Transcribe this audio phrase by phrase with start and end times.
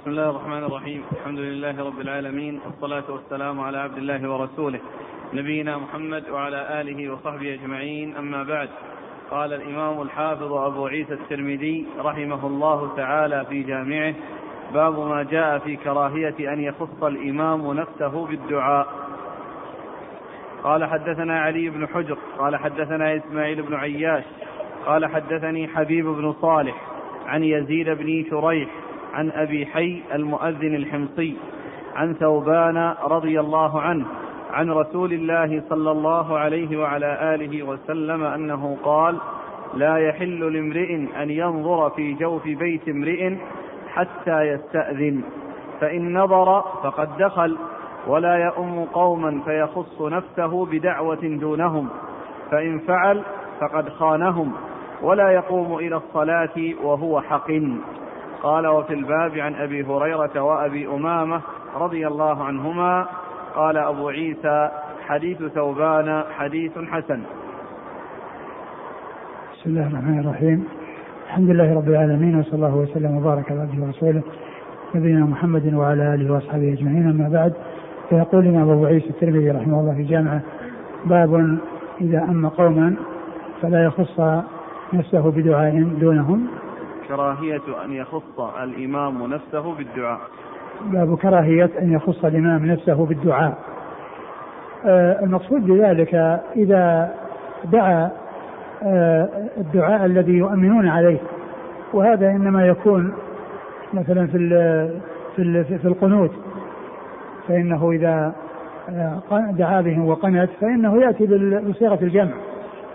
[0.00, 4.80] بسم الله الرحمن الرحيم الحمد لله رب العالمين والصلاة والسلام على عبد الله ورسوله
[5.32, 8.68] نبينا محمد وعلى آله وصحبه أجمعين أما بعد
[9.30, 14.14] قال الإمام الحافظ أبو عيسى الترمذي رحمه الله تعالى في جامعه
[14.74, 18.86] باب ما جاء في كراهية أن يخص الإمام نفسه بالدعاء
[20.64, 24.24] قال حدثنا علي بن حجر قال حدثنا إسماعيل بن عياش
[24.86, 26.76] قال حدثني حبيب بن صالح
[27.26, 28.79] عن يزيد بن شريح
[29.14, 31.36] عن أبي حي المؤذن الحمصي
[31.96, 34.06] عن ثوبان رضي الله عنه
[34.52, 39.16] عن رسول الله صلى الله عليه وعلى آله وسلم أنه قال
[39.74, 43.34] لا يحل لامرئ أن ينظر في جوف بيت امرئ
[43.88, 45.22] حتى يستأذن
[45.80, 47.56] فإن نظر فقد دخل
[48.06, 51.88] ولا يؤم قوما فيخص نفسه بدعوة دونهم
[52.50, 53.22] فإن فعل
[53.60, 54.52] فقد خانهم
[55.02, 57.50] ولا يقوم إلى الصلاة وهو حق
[58.42, 61.40] قال وفي الباب عن أبي هريرة وأبي أمامة
[61.76, 63.06] رضي الله عنهما
[63.54, 64.70] قال أبو عيسى
[65.06, 67.20] حديث ثوبان حديث حسن.
[69.54, 70.64] بسم الله الرحمن الرحيم.
[71.26, 74.22] الحمد لله رب العالمين وصلى الله وسلم وبارك على عبده ورسوله
[74.94, 77.08] نبينا محمد وعلى آله وأصحابه أجمعين.
[77.10, 77.52] أما بعد
[78.08, 80.40] فيقول الامام أبو عيسى الترمذي رحمه الله في جامعة
[81.04, 81.58] باب
[82.00, 82.94] إذا أما قوما
[83.62, 84.20] فلا يخص
[84.92, 86.46] نفسه بدعاء دونهم.
[87.10, 90.20] كراهية أن يخص الإمام نفسه بالدعاء.
[90.92, 93.58] باب كراهية أن يخص الإمام نفسه بالدعاء.
[94.86, 96.14] آه المقصود بذلك
[96.56, 97.14] إذا
[97.64, 98.10] دعا
[98.82, 101.18] آه الدعاء الذي يؤمنون عليه
[101.92, 103.14] وهذا إنما يكون
[103.94, 104.38] مثلا في
[105.36, 106.30] في في القنوت
[107.48, 108.32] فإنه إذا
[108.90, 111.26] آه، دعا بهم وقنت فإنه يأتي
[111.70, 112.32] بصيغة الجمع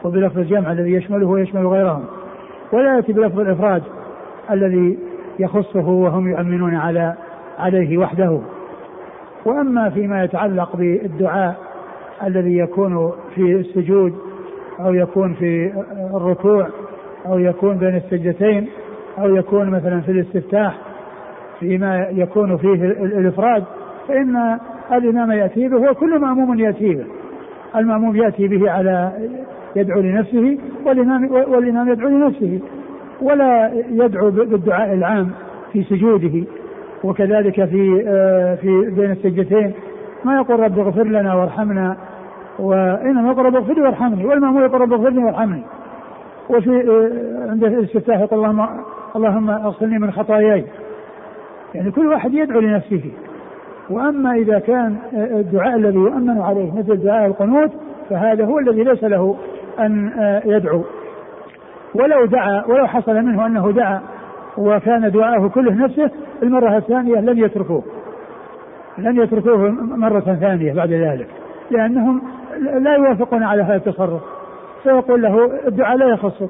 [0.03, 2.05] وبلفظ الجمع الذي يشمله ويشمل غيرهم.
[2.71, 3.83] ولا يأتي بلفظ الإفراد
[4.51, 4.97] الذي
[5.39, 7.13] يخصه وهم يؤمنون على
[7.59, 8.39] عليه وحده.
[9.45, 11.55] وأما فيما يتعلق بالدعاء
[12.23, 14.13] الذي يكون في السجود
[14.79, 15.71] أو يكون في
[16.15, 16.67] الركوع
[17.25, 18.67] أو يكون بين السجدتين
[19.19, 20.77] أو يكون مثلا في الاستفتاح
[21.59, 23.63] فيما يكون فيه الإفراد
[24.07, 24.57] فإن
[24.91, 27.05] الامام ياتي به وكل مأموم ياتي به.
[27.75, 29.11] المأموم يأتي به على
[29.75, 32.59] يدعو لنفسه والامام والإمام يدعو لنفسه.
[33.21, 35.31] ولا يدعو بالدعاء العام
[35.73, 36.43] في سجوده
[37.03, 39.73] وكذلك في آه، في بين السجدتين.
[40.25, 41.97] ما يقول رب اغفر لنا وارحمنا
[42.59, 45.63] وإنما يقول رب اغفر لي وارحمني والمامون يقول رب اغفر لي وارحمني.
[46.49, 48.67] وفي آه، عند الاستفتاح يقول اللهم
[49.15, 50.65] اللهم اغسلني من خطاياي.
[51.75, 53.11] يعني كل واحد يدعو لنفسه.
[53.89, 57.71] وأما إذا كان آه، الدعاء الذي يؤمن عليه مثل دعاء القنوت
[58.09, 59.35] فهذا هو الذي ليس له
[59.79, 60.11] أن
[60.45, 60.83] يدعو.
[61.95, 64.01] ولو دعا ولو حصل منه أنه دعا
[64.57, 66.11] وكان دعاءه كله نفسه
[66.43, 67.83] المرة الثانية لم يتركوه.
[68.97, 71.27] لم يتركوه مرة ثانية بعد ذلك
[71.71, 72.21] لأنهم
[72.79, 74.21] لا يوافقون على هذا التصرف.
[74.83, 76.49] فيقول له الدعاء لا يخصك.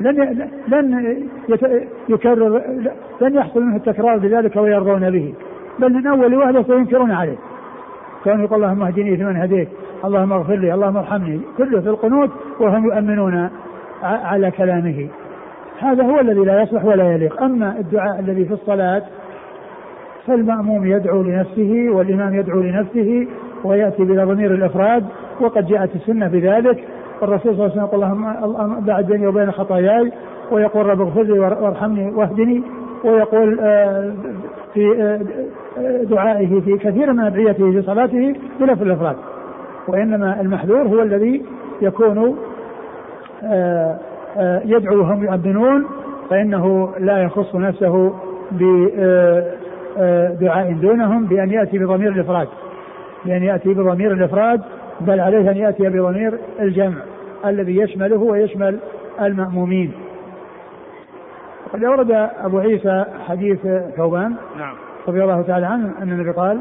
[0.00, 1.16] لن لن
[2.08, 2.62] يكرر
[3.20, 5.34] لن يحصل منه التكرار بذلك ويرضون به.
[5.78, 7.36] بل من أول وهلة سينكرون عليه.
[8.24, 9.68] كانوا يقول اللهم اهدني فيمن هديت
[10.04, 11.40] اللهم اغفر لي اللهم ارحمني.
[11.58, 12.30] كله في القنوت
[12.60, 13.50] وهم يؤمنون.
[14.02, 15.08] على كلامه.
[15.78, 17.42] هذا هو الذي لا يصلح ولا يليق.
[17.42, 19.02] أما الدعاء الذي في الصلاة
[20.26, 23.26] فالمأموم يدعو لنفسه والإمام يدعو لنفسه
[23.64, 25.04] ويأتي بلا ضمير الإفراد
[25.40, 26.84] وقد جاءت السنة بذلك.
[27.22, 28.04] الرسول صلى الله عليه وسلم يقول
[28.44, 30.12] اللهم بعد بيني وبين خطاياي
[30.50, 32.62] ويقول رب اغفر لي وارحمني واهدني
[33.04, 34.12] ويقول آه،
[34.74, 39.16] في آه، دعائه في كثير من أدعيته في صلاته بلفظ الإفراد.
[39.88, 41.42] وإنما المحذور هو الذي
[41.82, 42.34] يكون آه، آه،
[44.64, 45.86] يدعو وهم يؤذنون
[46.30, 48.14] فإنه لا يخص نفسه
[48.50, 52.48] بدعاء آه، دونهم بأن يأتي بضمير الإفراد.
[53.24, 54.62] بأن يأتي بضمير الإفراد
[55.00, 56.96] بل عليه أن يأتي بضمير الجمع
[57.46, 58.78] الذي يشمله ويشمل
[59.20, 59.92] المأمومين.
[61.66, 64.74] وقد أورد أبو عيسى حديث ثوبان نعم.
[65.08, 66.60] رضي الله تعالى عنه أن النبي قال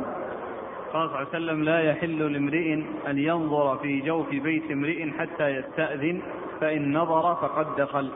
[0.93, 2.73] قال صلى الله عليه وسلم لا يحل لامرئ
[3.09, 6.21] أن ينظر في جوف بيت امرئ حتى يستأذن.
[6.61, 8.09] فإن نظر فقد دخل.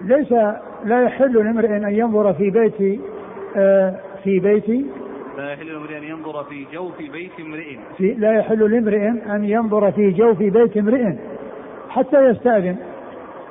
[0.00, 0.32] ليس
[0.84, 3.00] لا يحل لامرئ أن ينظر في بيت
[3.56, 3.94] آه
[4.24, 4.68] في بيت.
[5.38, 7.76] لا يحل لامرئ أن ينظر في جوف بيت امرئ.
[7.96, 11.12] في لا يحل لامرئ أن ينظر في جوف بيت امرئ
[11.88, 12.76] حتى يستأذن.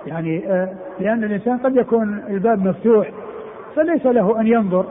[0.07, 3.11] يعني آه لأن الإنسان قد يكون الباب مفتوح
[3.75, 4.85] فليس له أن ينظر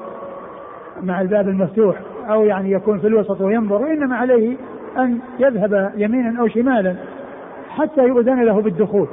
[1.02, 1.96] مع الباب المفتوح
[2.30, 4.56] أو يعني يكون في الوسط وينظر وإنما عليه
[4.98, 6.96] أن يذهب يمينا أو شمالا.
[7.68, 9.08] حتى يؤذن له بالدخول.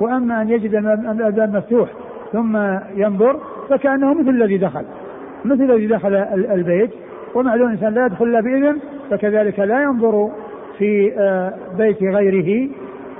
[0.00, 1.88] وأما أن يجد الباب مفتوح
[2.32, 2.56] ثم
[2.94, 4.84] ينظر فكأنه مثل الذي دخل.
[5.44, 6.90] مثل الذي دخل البيت.
[7.34, 8.78] ومعلوم الإنسان لا يدخل إلا بإذن
[9.10, 10.30] فكذلك لا ينظر
[10.78, 12.70] في آه، بيت غيره.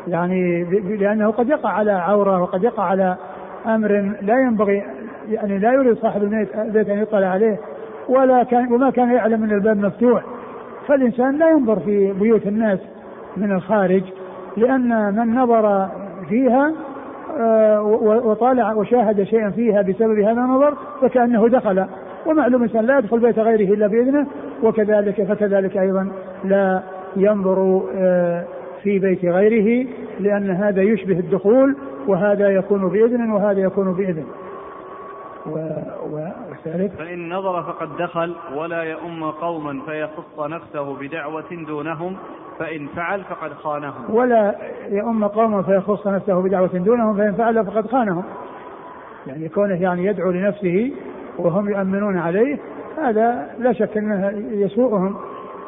[0.09, 0.65] يعني
[1.01, 3.17] لأنه قد يقع على عورة وقد يقع على
[3.67, 4.83] أمر لا ينبغي
[5.31, 7.59] يعني لا يريد صاحب البيت أن يطلع عليه.
[8.09, 10.25] ولا كان وما كان يعلم أن الباب مفتوح.
[10.89, 12.79] فالإنسان لا ينظر في بيوت الناس
[13.37, 14.03] من الخارج.
[14.57, 15.89] لأن من نظر
[16.29, 16.73] فيها
[17.41, 17.83] آه،
[18.25, 21.87] وطالع وشاهد شيئا فيها بسبب هذا النظر فكأنه دخل.
[22.27, 24.27] ومعلوم الإنسان لا يدخل بيت غيره إلا بإذنه
[24.63, 26.09] وكذلك فكذلك أيضا
[26.45, 26.83] لا
[27.17, 28.45] ينظر آه،
[28.83, 29.89] في بيت غيره
[30.21, 31.77] لأن هذا يشبه الدخول
[32.07, 34.25] وهذا يكون بإذن وهذا يكون بإذن.
[36.11, 42.17] والثالث فإن نظر فقد دخل ولا يؤم قوما فيخص نفسه بدعوة دونهم
[42.59, 44.15] فإن فعل فقد خانهم.
[44.15, 44.55] ولا
[44.89, 48.25] يؤم قوما فيخص نفسه بدعوة دونهم فإن فعل فقد خانهم.
[49.27, 50.93] يعني كونه يعني يدعو لنفسه
[51.39, 52.59] وهم يؤمنون عليه
[52.99, 55.17] هذا لا شك أنه يسوءهم.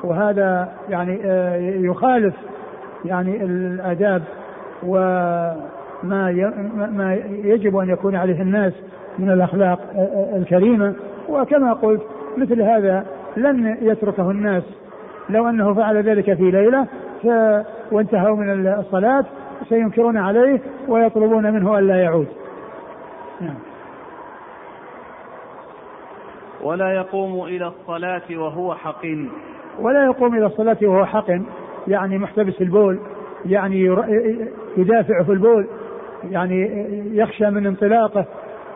[0.05, 2.35] وهذا يعني آه، يخالف
[3.05, 4.23] يعني الآداب
[4.83, 5.57] وما
[6.93, 7.15] ما
[7.45, 8.73] يجب أن يكون عليه الناس.
[9.19, 10.95] من الأخلاق آه، الكريمة.
[11.29, 12.03] وكما قلت
[12.37, 13.07] مثل هذا
[13.37, 14.63] لن يتركه الناس.
[15.31, 16.87] لو أنه فعل ذلك في ليلة
[17.23, 17.27] ف
[17.93, 19.25] وانتهوا من الصلاة
[19.69, 22.27] سينكرون عليه ويطلبون منه ألا يعود.
[23.41, 23.59] نعم.
[26.63, 29.29] ولا يقوم إلى الصلاة وهو حقن.
[29.81, 31.45] ولا يقوم إلى الصلاة وهو حقن.
[31.89, 32.99] يعني محتبس البول
[33.47, 33.97] يعني
[34.77, 35.67] يدافع في البول
[36.31, 36.71] يعني
[37.13, 38.25] يخشى من انطلاقه.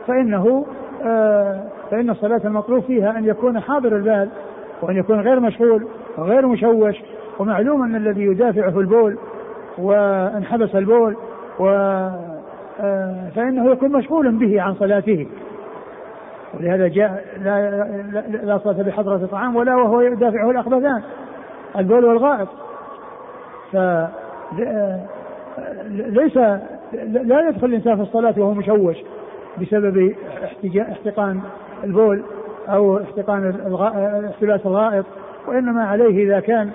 [0.06, 0.66] فإنه
[1.04, 1.60] آه،
[1.90, 4.28] فإن الصلاة المطلوب فيها أن يكون حاضر البال
[4.82, 5.86] وأن يكون غير مشغول
[6.18, 6.96] وغير مشوش
[7.38, 9.18] ومعلوم أن الذي يدافع في البول
[9.78, 11.16] وانحبس البول
[11.58, 11.66] و
[12.80, 15.26] آه، فإنه يكون مشغولا به عن صلاته.
[16.54, 17.70] ولهذا جاء لا
[18.12, 21.02] لا, لا صلاة بحضرة طعام ولا وهو يدافعه الأخبثان
[21.76, 22.48] البول والغائط.
[23.72, 23.76] ف
[25.88, 26.36] ليس
[27.02, 28.96] لا يدخل الإنسان في الصلاة وهو مشوش.
[29.60, 30.14] بسبب
[30.78, 31.40] احتقان
[31.84, 32.22] البول
[32.68, 33.48] أو احتقان
[34.34, 35.06] احتباس الغائط
[35.46, 36.70] وإنما عليه إذا كان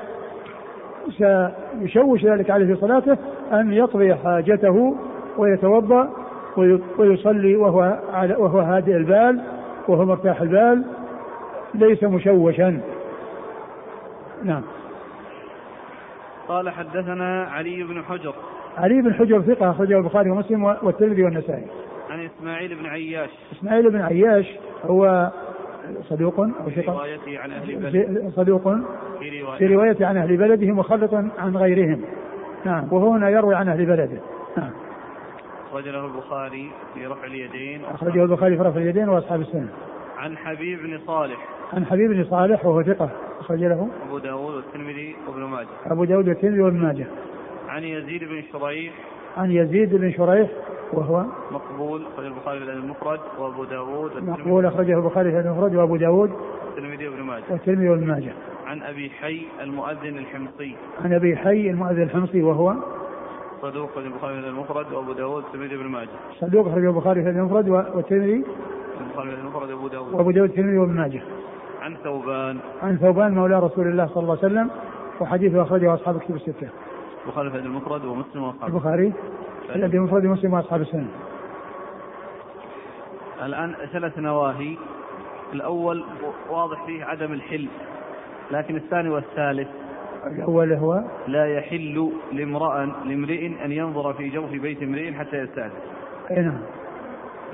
[1.18, 3.18] سيشوش ذلك عليه في صلاته
[3.52, 4.96] أن يقضي حاجته
[5.38, 6.10] ويتوضأ
[6.98, 7.98] ويصلي وهو
[8.38, 9.42] وهو هادئ البال
[9.88, 10.84] وهو مرتاح البال
[11.74, 12.80] ليس مشوشا.
[14.44, 14.62] نعم.
[16.48, 18.34] قال حدثنا علي بن حجر.
[18.78, 21.68] علي بن حجر ثقة أخرجه البخاري ومسلم والترمذي والنسائي.
[22.10, 23.30] عن إسماعيل بن عياش.
[23.52, 24.46] إسماعيل بن عياش
[24.84, 25.32] هو
[26.10, 28.30] صدوق أو في روايته عن أهل بلده.
[28.30, 28.64] صدوق.
[29.20, 29.58] في, رواية.
[29.58, 32.02] في روايته عن أهل بلده مخلط عن غيرهم.
[32.66, 34.22] نعم وهو هنا يروي عن أهل بلده.
[34.58, 34.72] نعم.
[35.70, 37.86] أخرجه البخاري في رفع اليدين.
[37.86, 39.70] أخرجه البخاري في رفع اليدين وأصحاب السنة.
[40.18, 41.48] عن حبيب بن صالح.
[41.74, 43.10] عن حبيب بن صالح وهو ثقة.
[43.40, 43.90] أخرج له.
[44.08, 45.68] أبو داود والترمذي وابن ماجه.
[45.86, 47.08] أبو داود والترمذي وابن ماجه.
[47.68, 48.94] عن يزيد بن شريح.
[49.38, 50.50] عن يزيد بن شريح
[50.94, 56.32] وهو مقبول أخرج البخاري في المفرد وأبو داود مقبول أخرجه البخاري في المفرد وأبو داود
[56.66, 57.44] والترمذي وابن ماجه.
[57.50, 58.34] والترمذي وابن ماجه.
[58.68, 60.76] عن أبي حي المؤذن الحمصي.
[61.04, 62.74] عن أبي حي المؤذن الحمصي وهو
[63.62, 66.10] صدوق أخرج البخاري في المفرد وأبو داود والترمذي وابن ماجه.
[66.40, 68.44] صدوق أخرج البخاري في المفرد والترمذي
[69.02, 70.14] البخاري في المفرد وأبو داود.
[70.14, 71.22] وأبو داود والترمذي وابن ماجه.
[71.82, 72.58] عن ثوبان.
[72.84, 74.70] عن ثوبان مولى رسول الله صلى الله عليه وسلم
[75.20, 76.70] وحديثه أخرجه أصحاب الكتب الستة.
[77.28, 79.14] البخاري في المفرد ومسلم وأصحاب البخاري
[79.76, 81.08] الذي المفرد ومسلم وأصحاب السنة
[83.44, 84.78] الآن ثلاث نواهي
[85.54, 86.04] الأول
[86.50, 87.68] واضح فيه عدم الحل
[88.52, 89.68] لكن الثاني والثالث
[90.26, 95.72] الأول هو لا يحل لامرأ لامرئ أن ينظر في جوف بيت امرئ حتى يستأذن.
[96.32, 96.58] أي نعم.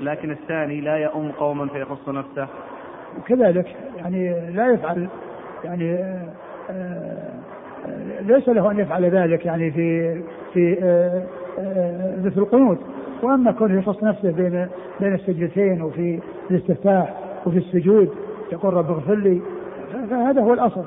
[0.00, 2.48] لكن الثاني لا يؤم قوما فيخص نفسه.
[3.18, 5.08] وكذلك يعني لا يفعل
[5.64, 6.32] يعني آه،
[6.70, 7.53] آآ
[8.20, 10.14] ليس له أن يفعل ذلك يعني في
[10.52, 11.22] في آه،
[11.58, 12.78] آه، مثل القنوت.
[13.22, 14.68] وأما كونه يخص نفسه بين
[15.00, 17.14] بين السجدتين وفي الاستفتاح
[17.46, 18.08] وفي السجود
[18.52, 19.40] يقول رب اغفر لي
[20.10, 20.84] فهذا هو الأصل.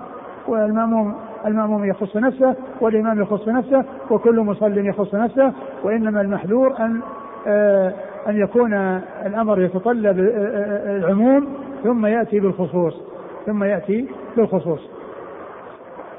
[0.48, 1.14] والمأموم
[1.46, 7.02] المأموم يخص نفسه والإمام يخص نفسه وكل مصل يخص نفسه وإنما المحذور أن
[7.48, 7.94] آه،
[8.28, 8.74] أن يكون
[9.26, 10.20] الأمر يتطلب
[11.00, 11.48] العموم
[11.84, 13.02] ثم يأتي بالخصوص
[13.46, 14.97] ثم يأتي بالخصوص.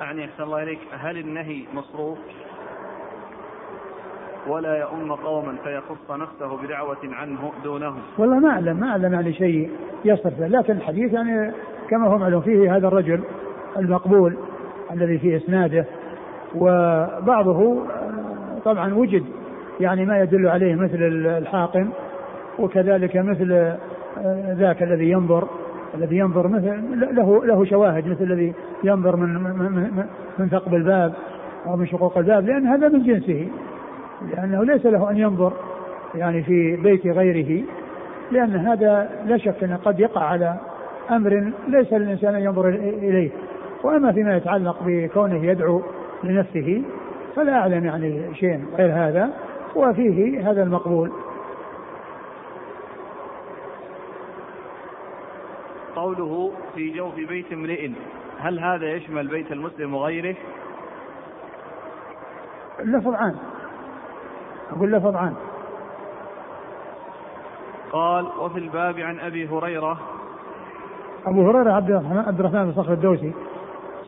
[0.00, 2.18] أعني أحسن الله إليك هل النهي مصروف؟
[4.48, 8.02] ولا يؤم قوما فيخص نفسه بدعوة عنه دونهم.
[8.18, 9.70] والله ما أعلم ما أعلم يعني شيء
[10.04, 10.40] يصرف.
[10.40, 11.52] لكن الحديث يعني
[11.90, 13.20] كما هو معلوم فيه هذا الرجل
[13.76, 14.36] المقبول
[14.92, 15.84] الذي في إسناده
[16.54, 17.86] وبعضه
[18.64, 19.24] طبعا وجد
[19.80, 21.90] يعني ما يدل عليه مثل الحاقن
[22.58, 23.72] وكذلك مثل
[24.58, 25.48] ذاك الذي ينظر.
[25.94, 26.80] الذي ينظر مثل
[27.16, 28.54] له له شواهد مثل الذي
[28.84, 30.06] ينظر من من
[30.38, 31.12] من ثقب الباب
[31.66, 33.48] أو من شقوق الباب لأن هذا من جنسه.
[34.34, 35.52] لأنه ليس له أن ينظر
[36.14, 37.64] يعني في بيت غيره
[38.32, 40.56] لأن هذا لا شك أنه قد يقع على
[41.10, 43.30] أمر ليس للإنسان أن ينظر إليه.
[43.82, 45.82] وأما فيما يتعلق بكونه يدعو
[46.24, 46.82] لنفسه
[47.36, 49.30] فلا أعلم يعني شيء غير هذا.
[49.76, 51.10] وفيه هذا المقبول.
[55.98, 57.90] قوله في جوف بيت امرئ.
[58.38, 60.36] هل هذا يشمل بيت المسلم وغيره؟
[62.80, 63.36] اللفظ عام.
[64.76, 65.34] أقول لفظ عام.
[67.92, 69.98] قال وفي الباب عن أبي هريرة.
[71.26, 73.32] أبو هريرة عبد الرحمن عبد الرحمن بن صخر الدوسي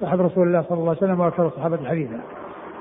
[0.00, 2.20] صاحب رسول الله صلى الله عليه وسلم وأكثر الصحابة حديثا.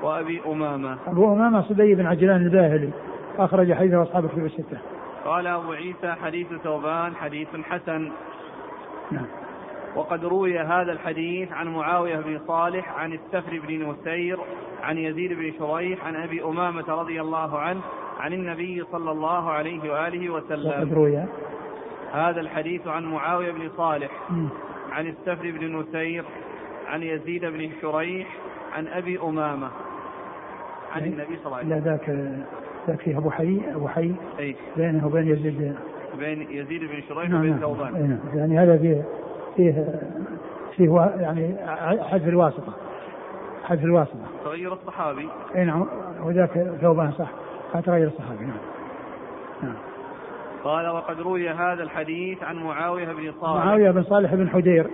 [0.02, 0.98] وأبي أمامة.
[1.06, 2.90] أبو أمامة صدي بن عجلان الباهلي
[3.38, 4.78] أخرج حديثه أصحاب الكتب الستة.
[5.24, 8.10] قال أبو عيسى حديث ثوبان حديث حسن.
[9.10, 9.26] نعم.
[9.96, 14.38] وقد روي هذا الحديث عن معاوية بن صالح عن السفر بن نسير
[14.82, 17.80] عن يزيد بن شريح عن أبي أمامة رضي الله عنه
[18.20, 20.70] عن النبي صلى الله عليه وآله وسلم.
[20.70, 21.24] وقد روي.
[22.12, 24.10] هذا الحديث عن معاوية بن صالح
[24.92, 26.24] عن السفر بن نسير
[26.86, 28.28] عن يزيد بن شريح
[28.72, 29.70] عن أبي أمامة.
[30.92, 31.84] عن النبي صلى الله عليه وسلم.
[31.84, 32.10] لا ذاك
[32.88, 34.12] ذاك فيه أبو حي أبو حي.
[34.38, 35.76] أي بينه وبين يزيد
[36.18, 37.60] بين يزيد بن شريح نعم وبين نعم.
[37.60, 38.38] ثوبان؟ نعم.
[38.38, 39.04] يعني هذا فيه
[39.56, 40.00] فيه
[40.76, 41.56] فيه يعني
[42.04, 42.72] حذف الواسطة.
[43.64, 44.26] حذف الواسطة.
[44.44, 45.28] تغير الصحابي.
[45.56, 45.86] أي نعم.
[46.24, 47.28] وذاك ثوبان صح.
[47.74, 48.56] هذا غير الصحابي نعم.
[49.62, 49.76] نعم.
[50.64, 53.64] قال وقد روي هذا الحديث عن معاوية بن صالح.
[53.64, 54.86] معاوية بن صالح بن حدير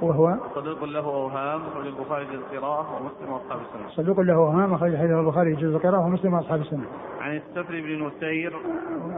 [0.00, 4.04] وهو صديق له أوهام أخرج البخاري في القراءة ومسلم وأصحاب السنة.
[4.04, 6.84] صدوق له أوهام أخرج حديثه البخاري جزء القراءة ومسلم وأصحاب السنة.
[7.20, 8.52] عن السفر بن نسير.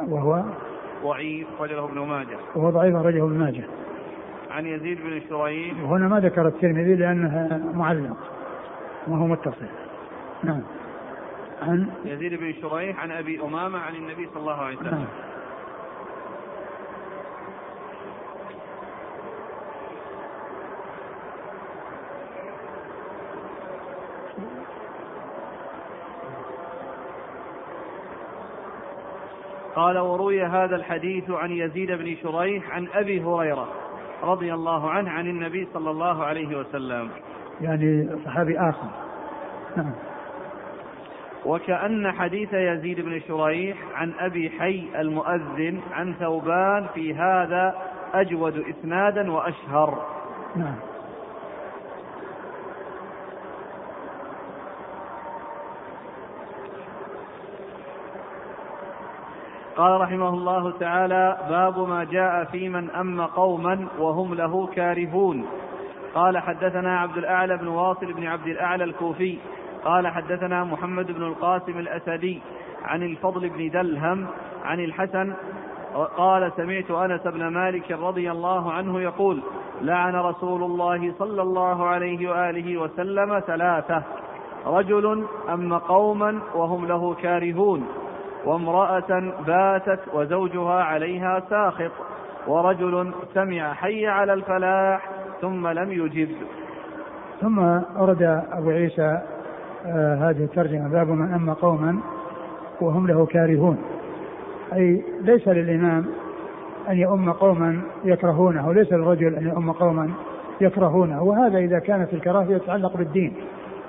[0.09, 0.45] وهو
[1.03, 2.37] ضعيف أخرجه ابن ماجه.
[2.55, 3.65] وهو ضعيف أخرجه ابن ماجه.
[4.51, 5.83] عن يزيد بن شريح.
[5.83, 8.17] وهنا ما ذكر الترمذي لأنه معلق
[9.09, 9.67] ما هو متصل.
[10.45, 10.63] نعم.
[11.63, 15.05] عن يزيد بن شريح عن أبي أمامة عن النبي صلى الله عليه نعم.
[29.77, 33.69] قال وروي هذا الحديث عن يزيد بن شريح عن أبي هريرة
[34.23, 37.11] رضي الله عنه عن النبي صلى الله عليه وسلم.
[37.61, 38.89] يعني صحابي آخر.
[39.77, 39.93] نعم.
[41.45, 47.75] وكأن حديث يزيد بن شريح عن أبي حي المؤذن عن ثوبان في هذا
[48.15, 50.07] أجود إسنادا وأشهر.
[50.57, 50.94] نعم.
[59.77, 65.47] قال رحمه الله تعالى باب ما جاء في من أم قوما وهم له كارهون.
[66.15, 69.39] قال حدثنا عبد الأعلى بن واصل بن عبد الأعلى الكوفي.
[69.85, 72.43] قال حدثنا محمد بن القاسم الأسدي
[72.85, 74.27] عن الفضل بن دلهم
[74.65, 75.35] عن الحسن.
[76.17, 79.43] قال سمعت أنس بن مالك رضي الله عنه يقول
[79.83, 84.03] لعن رسول الله صلى الله عليه وآله وسلم ثلاثة
[84.67, 88.04] رجل أم قوما وهم له كارهون.
[88.45, 91.91] وامرأة باتت وزوجها عليها ساخط
[92.47, 95.09] ورجل سمع حي على الفلاح
[95.41, 96.29] ثم لم يجب.
[97.41, 97.59] ثم
[97.97, 99.21] أورد أبو عيسى
[99.87, 101.99] آه هذه الترجمة باب من أما قوما
[102.81, 103.79] وهم له كارهون.
[104.73, 106.07] أي ليس للإمام
[106.89, 110.11] أن يؤم قوما يكرهونه ليس للرجل أن يؤم قوما
[110.61, 113.35] يكرهونه وهذا إذا كانت الكراهية تتعلق بالدين.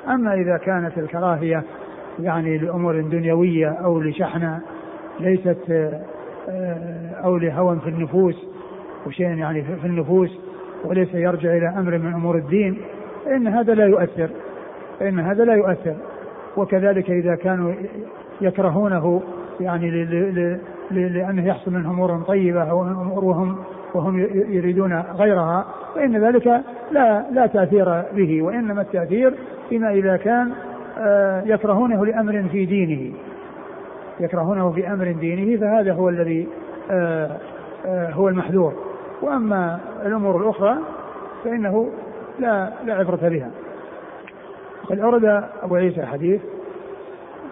[0.07, 1.63] أما إذا كانت الكراهية
[2.19, 4.62] يعني لأمور دنيوية أو لشحنة
[5.19, 6.01] ليست آه،
[6.50, 8.36] آه، أو لهوى في النفوس
[9.07, 10.39] وشيء يعني في النفوس
[10.86, 12.81] وليس يرجع إلى أمر من أمور الدين
[13.25, 14.29] فإن هذا لا يؤثر
[15.00, 15.95] فإن هذا لا يؤثر.
[16.57, 17.74] وكذلك إذا كانوا
[18.41, 19.22] يكرهونه
[19.60, 20.05] يعني
[20.91, 23.57] لأنه يحصل منهم أمور طيبة وهم
[23.93, 24.19] وهم
[24.50, 29.34] يريدون غيرها فإن ذلك لا لا تأثير به وإنما التأثير
[29.69, 30.51] فيما إذا كان
[31.45, 33.13] يكرهونه لأمر في دينه.
[34.19, 36.47] يكرهونه في أمر دينه فهذا هو الذي
[36.91, 37.37] آه،
[37.85, 38.73] آه، هو المحذور.
[39.21, 40.77] وأما الأمور الأخرى
[41.43, 41.89] فإنه
[42.39, 43.51] لا لا عبرة بها.
[44.89, 46.41] قد أورد أبو عيسى حديث؟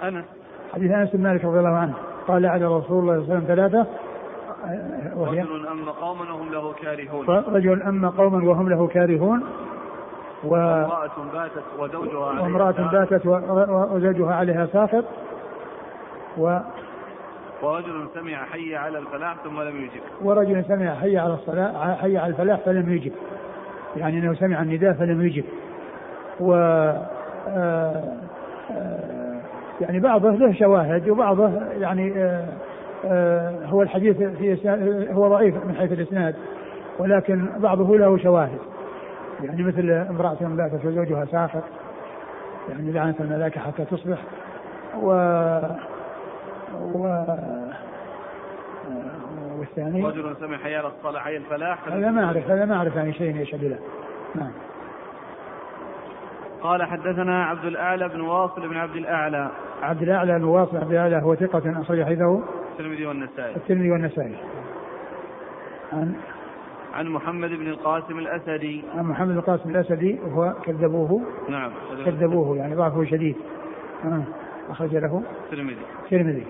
[0.04, 0.26] أنس
[0.74, 1.94] حديث أنس بن مالك رضي الله عنه.
[2.28, 3.88] قال لعن رسول الله صلى الله عليه وسلم ثلاثة.
[4.66, 7.26] آه، وهي؟ رجل أم قوما وهم له كارهون.
[7.30, 9.44] رجل أما قوما وهم له كارهون.
[10.46, 12.92] و وامرأة باتت وزوجها عليها وامرأة.
[12.92, 13.26] باتت
[13.96, 15.06] وزوجها عليها ساخط
[16.38, 16.60] و
[17.62, 20.02] ورجل سمع حي على الفلاح ثم لم يجب.
[20.22, 23.12] ورجل سمع حي على الصلاة حي على الفلاح فلم يجب.
[23.98, 25.44] يعني أنه سمع النداء فلم يجب.
[26.40, 26.54] و
[27.48, 28.04] آه،
[28.72, 29.42] آه،
[29.82, 32.14] يعني بعضه له شواهد وبعضه يعني
[33.06, 34.58] آه، هو الحديث في
[35.12, 36.36] هو ضعيف من حيث الإسناد
[37.00, 38.60] ولكن بعضه له شواهد.
[39.44, 41.62] يعني مثل امرأة باتت وزوجها سافر
[42.70, 44.18] يعني لعنة الملائكة حتى تصبح
[45.02, 45.10] و
[46.94, 47.26] و
[49.60, 51.88] والثاني رجل سمع حي على الصلاة حي الفلاح.
[51.88, 53.80] هذا ما أعرف هذا ما أعرف يعني شيء يشهد له
[54.36, 54.52] نعم.
[56.62, 59.50] قال حدثنا عبد الأعلى بن واصل بن عبد الأعلى.
[59.82, 63.56] عبد الأعلى بن واصل عبد الأعلى هو ثقة أخرج حديثه الترمذي والنسائي.
[63.56, 64.36] الترمذي والنسائي.
[65.94, 66.16] عن
[66.94, 68.84] عن محمد بن القاسم الأسدي.
[68.96, 71.22] عن محمد بن القاسم الأسدي وهو كذبوه.
[71.50, 71.72] نعم.
[72.06, 73.36] كذبوه يعني ضعفه شديد.
[74.06, 74.24] آه.
[74.70, 75.24] أخرج له.
[75.46, 76.44] الترمذي الترمذي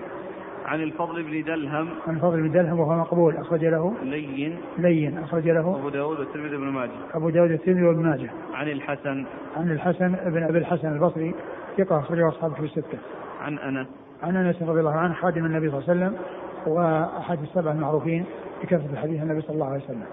[0.66, 1.88] عن الفضل بن دلهم.
[2.08, 3.36] عن الفضل بن دلهم وهو مقبول.
[3.36, 3.94] أخرج له.
[4.02, 4.56] لين.
[4.78, 5.18] لين.
[5.18, 5.76] أخرج له.
[5.78, 6.90] أبو داود والترمذي بن ماجه.
[7.14, 8.30] أبو داود والترمذي وابن ماجه.
[8.54, 9.24] عن الحسن.
[9.56, 11.34] عن الحسن بن أبي الحسن البصري.
[11.78, 12.98] ثقة أخرجه أصحابه في الستة.
[13.40, 13.86] عن أنس.
[14.22, 16.18] عن أنس رضي الله عنه خادم النبي صلى الله عليه وسلم
[16.66, 18.24] وأحد السبع المعروفين
[18.62, 20.04] بكثرة حديث النبي صلى الله عليه وسلم.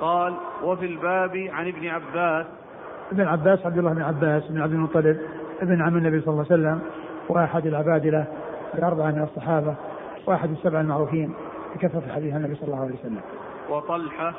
[0.00, 2.46] قال وفي الباب عن ابن عباس
[3.12, 5.18] ابن عباس عبد الله بن عباس بن عبد المطلب
[5.62, 6.80] ابن عم النبي صلى الله عليه وسلم
[7.28, 8.26] وأحد العبادله
[8.74, 9.74] الاربعه من الصحابة
[10.26, 11.34] وأحد السبع المعروفين
[11.74, 13.20] بكثرة حديث النبي صلى الله عليه وسلم.
[13.70, 14.34] وطلحة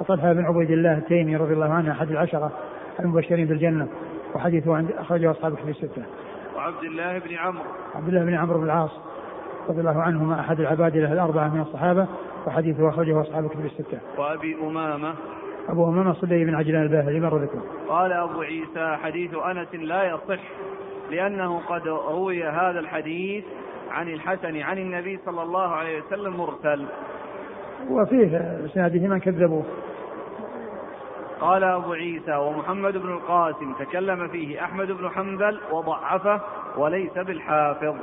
[0.00, 2.52] وطلحة بن عبيد الله التيمي رضي الله عنه أحد العشرة
[3.00, 3.88] المبشرين بالجنة
[4.34, 6.02] وحديثه عند أخرجه أصحاب في الستة.
[6.56, 8.90] وعبد الله بن عمرو عبد الله بن عمرو بن العاص
[9.68, 12.06] رضي الله عنهما أحد العبادله الأربعة من الصحابة
[12.46, 13.98] وحديثه اخرجه اصحاب الكتب السته.
[14.18, 15.14] وأبي أمامة
[15.68, 17.60] أبو أمامة صدي بن عجلان الباهلي مر بكم.
[17.88, 20.42] قال أبو عيسى حديث أنس لا يصح
[21.10, 23.44] لأنه قد روي هذا الحديث
[23.90, 26.86] عن الحسن عن النبي صلى الله عليه وسلم مرسل.
[27.90, 29.64] وفيه إسناده من كذبوه.
[31.40, 36.40] قال أبو عيسى ومحمد بن القاسم تكلم فيه أحمد بن حنبل وضعفه
[36.76, 37.96] وليس بالحافظ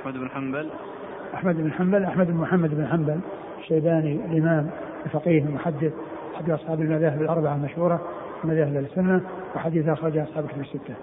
[0.00, 0.70] أحمد بن حنبل
[1.34, 3.20] أحمد بن حنبل أحمد بن محمد بن حنبل
[3.58, 4.70] الشيباني الإمام
[5.06, 5.92] الفقيه المحدث
[6.36, 8.00] أحد أصحاب المذاهب الأربعة المشهورة
[8.44, 9.20] مذاهب السنة
[9.56, 10.94] وحديث أخرج أصحاب الكتب الستة.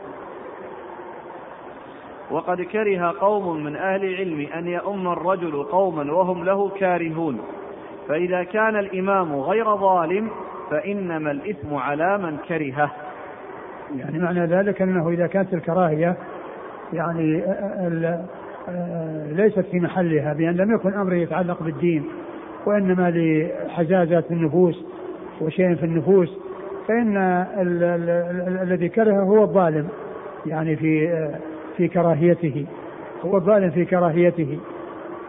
[2.31, 7.39] وقد كره قوم من أهل العلم أن يؤم الرجل قوما وهم له كارهون
[8.07, 10.29] فإذا كان الإمام غير ظالم
[10.71, 12.91] فإنما الإثم على من كرهه
[13.95, 16.17] يعني معنى ذلك أنه إذا كانت الكراهية
[16.93, 17.43] يعني
[19.31, 22.03] ليست في محلها بأن لم يكن أمر يتعلق بالدين
[22.65, 24.83] وإنما لحزازة النفوس
[25.41, 26.29] وشيء في النفوس
[26.87, 27.17] فإن
[28.61, 29.87] الذي كرهه هو الظالم
[30.45, 31.35] يعني في آه،
[31.77, 32.65] في كراهيته
[33.25, 34.59] هو الظالم في كراهيته.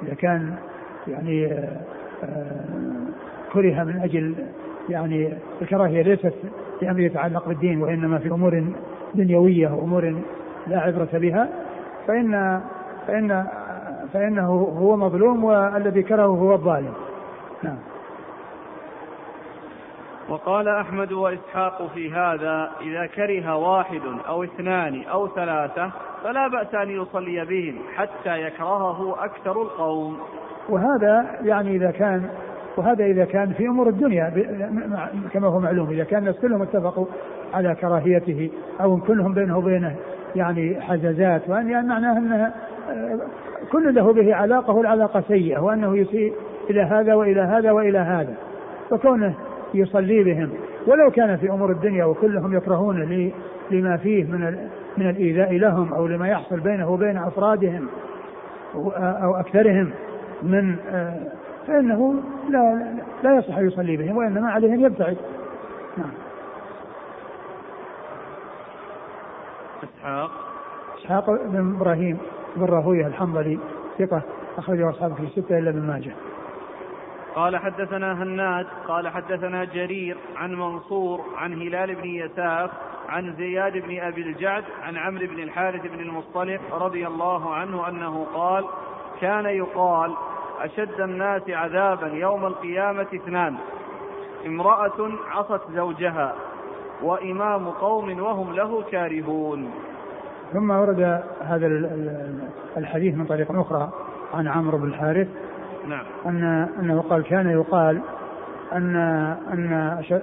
[0.03, 0.55] إذا كان
[1.09, 1.47] يعني
[2.25, 2.61] آه،
[3.53, 4.35] كره من أجل
[4.88, 5.29] يعني
[5.62, 6.35] الكراهية ليست
[6.81, 8.64] في أمر يتعلق بالدين وإنما في أمور
[9.14, 10.14] دنيوية وأمور
[10.66, 11.49] لا عبرة بها
[12.07, 12.61] فإن
[13.07, 13.47] فإن
[14.12, 16.93] فإنه هو مظلوم والذي كرهه هو الظالم.
[17.62, 17.79] نعم.
[20.29, 25.90] وقال أحمد وإسحاق في هذا إذا كره واحد أو اثنان أو ثلاثة
[26.25, 30.19] فلا بأس أن يصلي بهم حتى يكرهه أكثر القوم.
[30.69, 32.31] وهذا يعني إذا كان
[32.77, 34.33] وهذا إذا كان في أمور الدنيا
[35.33, 37.07] كما هو معلوم إذا كان الناس كلهم اتفقوا
[37.55, 39.97] على كراهيته أو كلهم بينه وبينه
[40.37, 42.55] يعني حزازات وأن يعني معناه أنها
[43.73, 46.33] كل له به علاقة والعلاقة سيئة وأنه يسيء
[46.70, 48.35] إلى هذا وإلى هذا وإلى هذا
[48.90, 49.35] فكونه
[49.75, 50.51] يصلي بهم.
[50.87, 53.29] ولو كان في أمور الدنيا وكلهم يكرهون
[53.70, 57.88] لما فيه من من الإيذاء لهم أو لما يحصل بينه وبين أفرادهم
[58.75, 59.90] أو أكثرهم
[60.42, 60.77] من
[61.66, 62.14] فإنه
[62.51, 65.16] لا لا يصح يصلي بهم وإنما عليه أن يبتعد.
[65.97, 66.11] نعم.
[69.83, 70.31] إسحاق.
[70.99, 72.18] إسحاق بن إبراهيم.
[72.57, 73.59] بن راهويه الحنظلي
[73.99, 74.23] ثقة
[74.59, 76.12] أخرجه أصحابه في ستة إلا ابن ماجه.
[77.35, 82.71] قال حدثنا هناد قال حدثنا جرير عن منصور عن هلال بن يساف
[83.09, 88.27] عن زياد بن أبي الجعد عن عمرو بن الحارث بن المصطلق رضي الله عنه أنه
[88.35, 88.64] قال
[89.21, 90.14] كان يقال
[90.61, 93.57] أشد الناس عذابا يوم القيامة اثنان
[94.47, 96.35] امرأة عصت زوجها
[97.03, 99.71] وإمام قوم وهم له كارهون
[100.55, 101.67] ثم ورد هذا
[102.77, 103.93] الحديث من طريق أخرى
[104.35, 105.29] عن عمرو بن الحارث.
[105.88, 106.05] نعم.
[106.27, 108.01] أن أنه قال كان يقال
[108.73, 108.97] أن
[109.53, 109.73] أن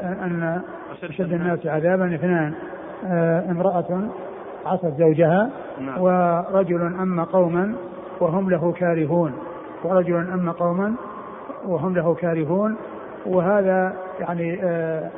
[0.04, 0.62] أن
[1.04, 1.65] أشد الناس.
[1.65, 2.54] عذابا اثنان
[3.06, 4.10] آه، امرأة
[4.65, 5.50] عصت زوجها
[5.82, 6.02] نعم.
[6.02, 7.76] ورجل أما قوما
[8.20, 9.34] وهم له كارهون.
[9.84, 10.94] ورجل أما قوما
[11.65, 12.76] وهم له كارهون.
[13.26, 15.10] وهذا يعني آه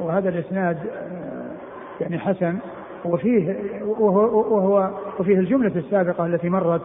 [0.00, 1.50] وهذا الإسناد آه
[2.00, 2.58] يعني حسن.
[3.04, 6.82] وفيه وهو, وهو وفيه الجملة السابقة التي مرت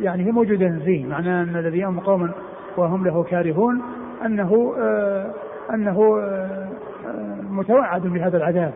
[0.00, 2.30] يعني هي موجودة فيه معناه أن الذي أم قوما
[2.76, 3.82] وهم له كارهون
[4.24, 5.30] أنه آه
[5.74, 6.68] أنه آه
[7.50, 8.72] متوعد بهذا العذاب.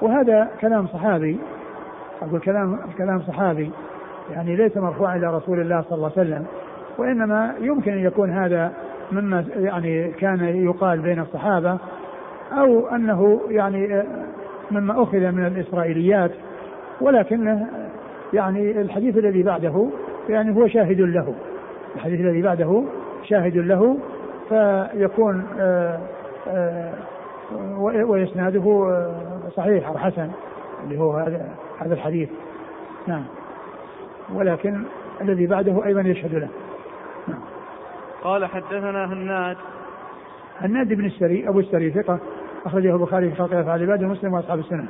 [0.00, 1.38] وهذا كلام صحابي
[2.22, 3.70] أقول كلام كلام صحابي
[4.30, 6.46] يعني ليس مرفوعا إلى رسول الله صلى الله عليه وسلم
[6.98, 8.72] وإنما يمكن أن يكون هذا
[9.12, 11.78] مما يعني كان يقال بين الصحابة
[12.52, 14.04] أو أنه يعني
[14.70, 16.30] مما أخذ من الإسرائيليات
[17.00, 17.66] ولكنه
[18.32, 19.88] يعني الحديث الذي بعده
[20.28, 21.34] يعني هو شاهد له.
[21.96, 22.84] الحديث الذي بعده
[23.24, 23.98] شاهد له
[24.48, 26.00] فيكون آآ
[26.48, 26.92] آآ
[27.78, 29.04] وإسناده
[29.56, 30.30] صحيح أو حسن
[30.84, 31.48] اللي هو هذا
[31.78, 32.28] هذا الحديث.
[33.06, 33.24] نعم.
[34.34, 34.82] ولكن
[35.20, 36.48] الذي بعده أيضا يشهد له.
[37.28, 37.40] نعم.
[38.22, 39.56] قال حدثنا هناد.
[40.60, 42.18] هناد بن السري أبو السري ثقة.
[42.66, 44.86] أخرجه البخاري في خلق أفعال العباد ومسلم وأصحاب السنة.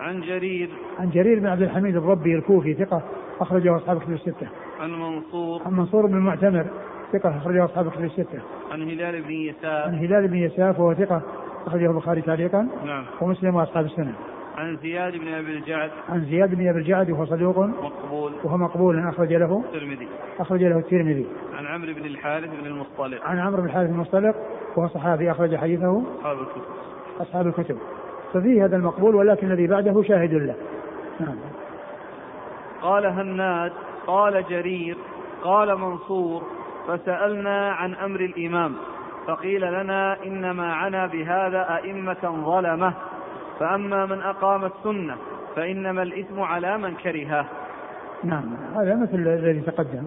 [0.00, 0.68] عن جرير.
[0.98, 3.02] عن جرير بن عبد الحميد الربي الكوفي ثقة
[3.40, 4.48] أخرجه أصحاب كتب الستة.
[4.80, 5.62] عن منصور.
[5.66, 6.66] عن منصور بن المعتمر
[7.12, 8.38] ثقة أخرجه أصحاب كتب الستة.
[8.72, 11.22] عن هلال بن يساف عن هلال بن يساف وهو ثقة
[11.66, 13.04] أخرجه البخاري تعليقا نعم.
[13.20, 14.12] ومسلم وأصحاب السنة.
[14.56, 15.90] عن زياد بن أبي الجعد.
[16.08, 17.58] عن زياد بن أبي الجعد وهو صدوق.
[17.58, 18.32] مقبول.
[18.44, 19.62] وهو مقبول أخرج له.
[19.64, 20.08] الترمذي.
[20.38, 21.26] أخرج له الترمذي.
[21.54, 23.24] عن عمرو بن الحارث بن المصطلق.
[23.24, 24.34] عن عمرو بن الحارث المصطلق
[24.76, 26.02] وهو صحابي أخرج حديثه.
[26.18, 26.62] أصحاب الكتب.
[27.20, 27.78] أصحاب الكتب.
[28.34, 30.54] ففيه هذا المقبول ولكن الذي بعده شاهد له.
[31.20, 31.36] نعم.
[32.82, 33.72] قال هناد
[34.06, 34.96] قال جرير
[35.42, 36.42] قال منصور
[36.88, 38.74] فسألنا عن أمر الإمام
[39.26, 42.92] فقيل لنا إنما عنا بهذا أئمة ظلمة.
[43.60, 45.16] فأما من أقام السنة
[45.56, 47.46] فإنما الإثم على من كرهه.
[48.24, 48.56] نعم.
[48.76, 50.04] هذا مثل الذي تقدم.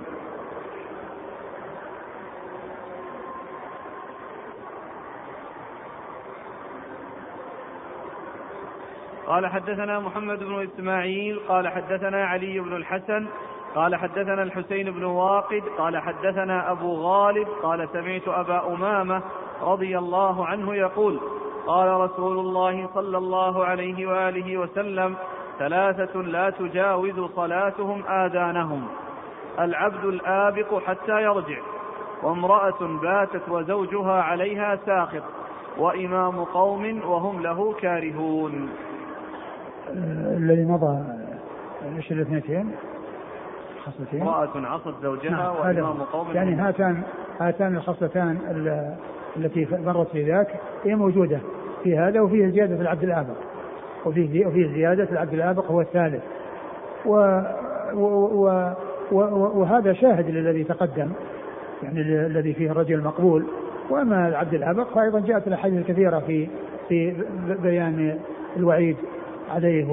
[9.30, 13.28] قال حدثنا محمد بن إسماعيل قال حدثنا علي بن الحسن
[13.76, 19.22] قال حدثنا الحسين بن واقد قال حدثنا أبو غالب قال سمعت أبا أمامة
[19.62, 21.20] رضي الله عنه يقول
[21.68, 25.16] قال رسول الله صلى الله عليه وآله وسلم
[25.60, 28.88] ثلاثة لا تجاوز صلاتهم آذانهم
[29.60, 31.60] العبد الآبق حتى يرجع
[32.24, 35.24] وامرأة باتت وزوجها عليها ساخط
[35.78, 38.70] وإمام قوم وهم له كارهون.
[40.38, 41.04] الذي مضى
[41.98, 42.72] إيش الاثنتين؟
[43.86, 44.22] خصلتين.
[44.22, 47.02] امرأة عصت زوجها نعم وإمام قوم يعني هاتان
[47.40, 48.38] هاتان الخصلتان
[49.38, 50.48] التي مرت في ذاك
[50.84, 51.40] هي موجودة
[51.84, 53.36] في هذا وفيه زيادة العبد الآبق.
[54.06, 56.24] وفيه وفيه زيادة العبد الآبق هو الثالث.
[57.06, 57.42] و
[57.94, 58.70] و و
[59.12, 61.12] و وهذا شاهد للذي تقدم
[61.84, 63.46] يعني الذي فيه الرجل المقبول.
[63.90, 66.48] وأما العبد الآبق فايضا جاءت الأحاديث الكثيرة في
[66.90, 67.16] في
[67.64, 68.20] بيان
[68.58, 68.98] الوعيد.
[69.50, 69.86] عليه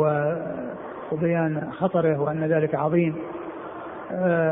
[1.13, 3.15] وبيان خطره وأن ذلك عظيم.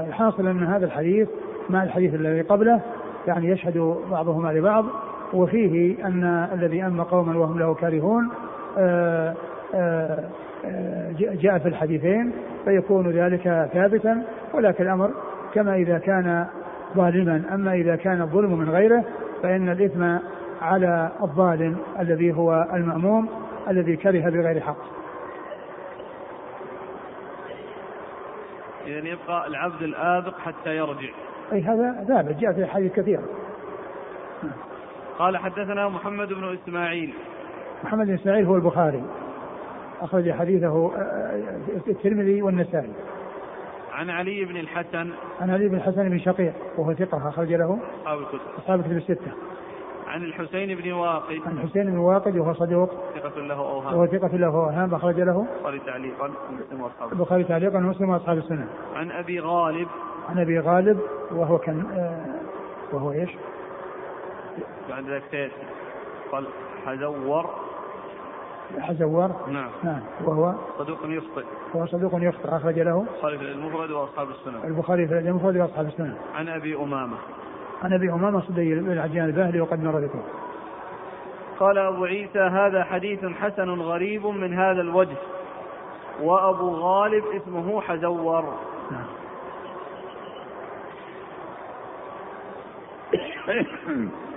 [0.09, 1.29] الحاصل أن هذا الحديث
[1.71, 2.81] مع الحديث الذي قبله
[3.27, 4.85] يعني يشهد بعضهما لبعض
[5.33, 8.29] وفيه أن الذي أما قوما وهم له كارهون
[11.19, 12.33] جاء في الحديثين
[12.65, 14.23] فيكون ذلك ثابتا
[14.55, 15.11] ولكن الأمر
[15.55, 16.47] كما إذا كان
[16.97, 19.05] ظالما أما إذا كان الظلم من غيره
[19.43, 20.17] فإن الإثم
[20.63, 23.29] على الظالم الذي هو المأموم
[23.69, 24.77] الذي كره بغير حق.
[28.87, 31.11] اذا يبقى العبد الآبق حتى يرجع.
[31.53, 33.23] أي هذا ثابت جاء في احاديث كثيره.
[35.19, 37.15] قال حدثنا محمد بن إسماعيل.
[37.85, 39.05] محمد بن إسماعيل هو البخاري.
[40.01, 40.93] أخرج حديثه
[41.89, 42.93] الترمذي والنسائي.
[43.93, 48.19] عن علي بن الحسن عن علي بن الحسن بن شقيق وهو ثقة أخرج له أصحاب
[48.19, 49.33] الكتب أصحاب الكتب الستة.
[50.15, 51.41] عن الحسين بن واقد.
[51.47, 52.91] عن الحسين بن واقد وهو صدوق.
[53.15, 55.47] ثقة له أوهام وهو ثقة له أوهام أخرج له.
[55.57, 58.67] البخاري تعليقا ومسلم وأصحاب البخاري تعليقا ومسلم وأصحاب السنة.
[58.95, 59.89] عن أبي غالب.
[60.29, 61.01] عن أبي غالب
[61.31, 63.31] وهو كان آه وهو إيش؟
[64.89, 65.55] بعد ذلك سيأتي
[66.33, 66.47] قال
[66.87, 67.51] حزور
[68.81, 69.71] حزور نعم.
[69.85, 70.01] نعم.
[70.25, 71.45] وهو؟ صدوق يخطئ.
[71.75, 73.01] وهو صدوق يخطئ أخرج له.
[73.01, 74.65] البخاري في المفرد وأصحاب السنة.
[74.65, 76.17] البخاري في المفرد وأصحاب السنة.
[76.35, 77.17] عن أبي أمامة.
[77.83, 80.23] عن أبي أمامة صدي بن العجلان الباهلي وقد مر بكم.
[81.61, 85.17] قال أبو عيسى هذا حديث حسن غريب من هذا الوجه.
[86.23, 88.59] وأبو غالب اسمه حزور.
[88.91, 89.07] نعم.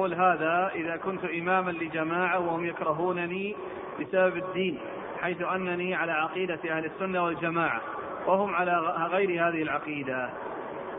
[0.00, 3.56] يقول هذا إذا كنت إماما لجماعة وهم يكرهونني
[4.00, 4.78] بسبب الدين
[5.20, 7.80] حيث أنني على عقيدة أهل السنة والجماعة
[8.26, 8.72] وهم على
[9.10, 10.30] غير هذه العقيدة.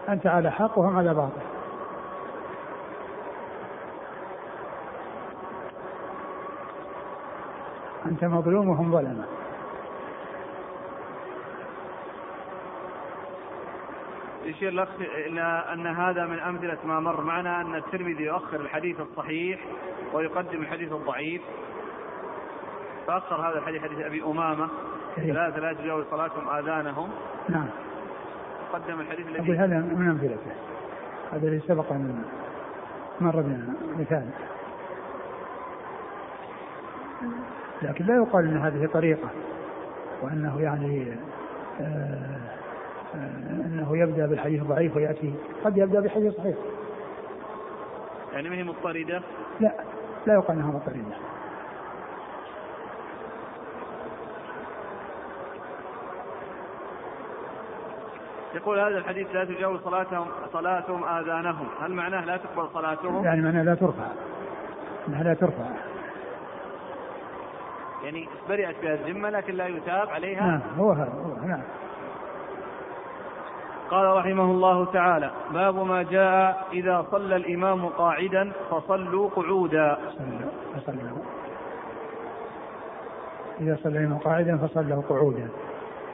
[0.09, 1.41] أنت على حق وهم على باطل.
[8.05, 9.40] أنت مظلوم وهم ظلمة.
[14.51, 19.59] يشير الأخ إلى أن هذا من أمثلة ما مر معنا أن الترمذي يؤخر الحديث الصحيح
[20.13, 21.41] ويقدم الحديث الضعيف.
[23.07, 24.69] فأخر هذا الحديث حديث أبي أمامة.
[25.15, 27.09] ثلاثة لا تجاوز صلاتهم آذانهم.
[27.49, 27.67] نعم.
[28.73, 30.51] قدم الحديث الذي هذا من أمثلته.
[31.31, 32.23] هذا اللي سبق أن
[33.21, 34.29] مر بنا مثال.
[37.81, 39.29] لكن لا يقال أن هذه طريقة
[40.21, 41.17] وأنه يعني
[41.81, 42.60] آه
[43.15, 45.33] أنه يبدأ بالحديث الضعيف ويأتي
[45.65, 46.55] قد يبدأ بحديث صحيح.
[48.33, 49.21] يعني ما هي مضطردة؟
[49.59, 49.71] لا
[50.25, 51.15] لا يقال إنها مضطردة.
[58.55, 63.63] يقول هذا الحديث لا تجاوز صلاتهم صلاتهم آذانهم، هل معناه لا تقبل صلاتهم؟ يعني معناه
[63.63, 64.07] لا ترفع.
[65.07, 65.65] انها لا ترفع.
[68.03, 71.61] يعني برئت بها الذمة لكن لا يتاب عليها؟ نعم هو هذا هو نعم.
[73.91, 79.97] قال رحمه الله تعالى باب ما جاء إذا صلى الإمام قاعدا فصلوا قعودا.
[83.59, 85.47] إذا صلى الإمام قاعدا فصلوا قعودا.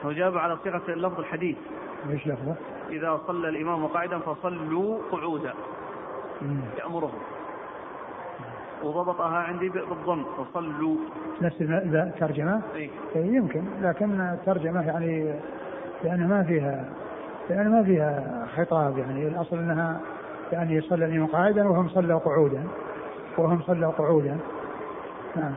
[0.04, 1.56] هو جاب على صيغة اللفظ الحديث.
[2.10, 2.54] إيش لفظه؟
[2.90, 5.52] إذا صلى الإمام قاعدا فصلوا قعودا.
[6.78, 7.18] يأمرهم
[8.82, 10.96] وضبطها عندي بالضم فصلوا.
[11.42, 15.34] نفس الترجمة؟ إيه؟ يمكن لكن الترجمة يعني
[16.04, 16.84] لأن ما فيها
[17.50, 19.28] لأن ما فيها خطاب يعني.
[19.28, 20.00] الأصل أنها
[20.52, 22.64] يعني يصلي الإمام قاعدا وهم صلوا قعودا
[23.38, 24.38] وهم صلوا قعودا.
[25.36, 25.54] نعم.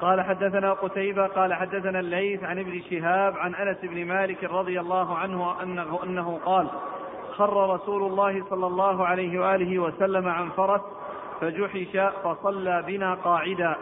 [0.00, 5.18] قال حدثنا قتيبة قال حدثنا الليث عن ابن شهاب عن أنس بن مالك رضي الله
[5.18, 6.68] عنه أنه, أنه قال
[7.30, 10.80] خر رسول الله صلى الله عليه وآله وسلم عن فرس
[11.40, 13.76] فجحش فصلى بنا قاعدا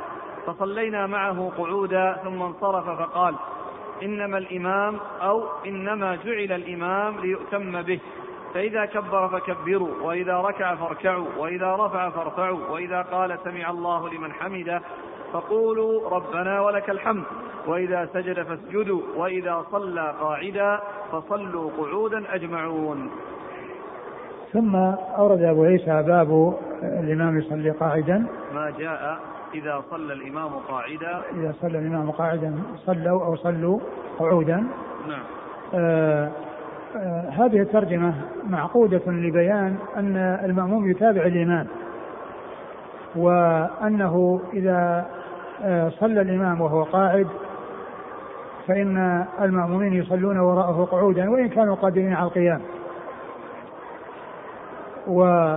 [0.46, 3.34] فصلينا معه قعودا ثم انصرف فقال
[4.02, 8.00] إنما الإمام أو إنما جعل الإمام ليؤتم به.
[8.54, 14.80] فإذا كبر فكبروا وإذا ركع فاركعوا وإذا رفع فارفعوا وإذا قال سمع الله لمن حمده
[15.32, 17.24] فقولوا ربنا ولك الحمد.
[17.66, 20.80] وإذا سجد فاسجدوا وإذا صلى قاعدا
[21.12, 23.10] فصلوا قعودا أجمعون.
[24.52, 24.76] ثم
[25.18, 28.26] أورد أبو عيسى باب الإمام يصلي قاعدا.
[28.54, 29.18] ما جاء
[29.54, 33.78] إذا صلى الإمام قاعدا؟ إذا صلى الإمام قاعدا صلوا أو صلوا
[34.18, 34.56] قعودا.
[35.08, 35.22] نعم.
[35.74, 36.30] آه
[36.96, 38.14] آه هذه الترجمة
[38.48, 41.66] معقودة لبيان أن المأموم يتابع الإمام
[43.16, 45.06] وأنه إذا
[45.62, 47.26] آه صلى الإمام وهو قاعد
[48.68, 52.60] فإن المأمومين يصلون وراءه قعودا وإن كانوا قادرين على القيام.
[55.06, 55.54] و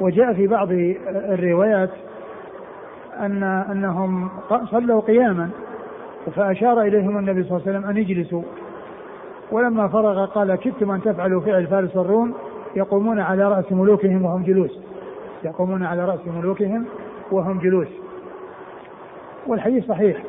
[0.00, 0.68] وجاء في بعض
[1.08, 1.90] الروايات
[3.20, 4.28] أن أنهم
[4.70, 5.50] صلوا قياما
[6.36, 8.42] فأشار إليهم النبي صلى الله عليه وسلم أن يجلسوا.
[9.52, 12.34] ولما فرغ قال كدتم أن تفعلوا فعل فارس والروم
[12.76, 14.78] يقومون على رأس ملوكهم وهم جلوس.
[15.44, 16.84] يقومون على رأس ملوكهم
[17.30, 17.88] وهم جلوس.
[19.46, 20.22] والحديث صحيح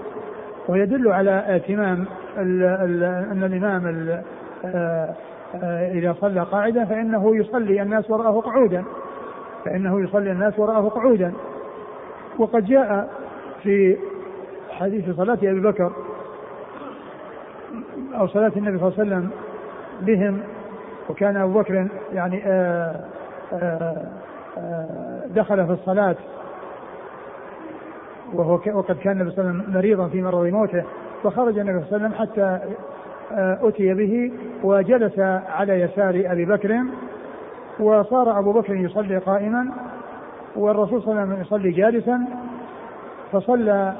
[0.67, 2.05] ويدل على اهتمام
[2.37, 4.07] أن الإمام
[4.65, 5.15] آه،
[5.91, 8.83] إذا صلى قاعدا فإنه يصلي الناس وراءه قعودا.
[9.65, 11.33] فإنه يصلي الناس وراءه قعودا.
[12.41, 13.09] وقد جاء
[13.63, 13.97] في
[14.69, 15.91] حديث صلاة أبي بكر
[18.13, 19.29] أو صلاة النبي صلى الله عليه وسلم
[20.01, 20.39] بهم
[21.09, 23.05] وكان أبو بكر يعني آآ
[23.53, 24.07] آه، آآ
[24.57, 26.15] آه، آه، دخل في الصلاة.
[28.33, 30.83] وهو وقد كان النبي صلى الله عليه وسلم مريضا في مرض موته.
[31.23, 32.59] فخرج النبي صلى الله عليه وسلم حتى
[33.67, 34.31] أتي به
[34.63, 36.79] وجلس على يسار أبي بكر.
[37.79, 39.90] وصار أبو بكر يصلي قائما.
[40.55, 42.19] والرسول صلى الله عليه وسلم يصلي جالسا
[43.31, 43.93] فصلى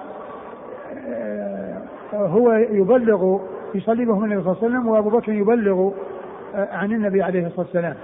[1.07, 1.81] آه،
[2.13, 3.39] هو يبلغ
[3.75, 5.91] يصلي بهم النبي صلى الله عليه وسلم وأبو بكر يبلغ
[6.55, 7.95] آه، عن النبي عليه الصلاة والسلام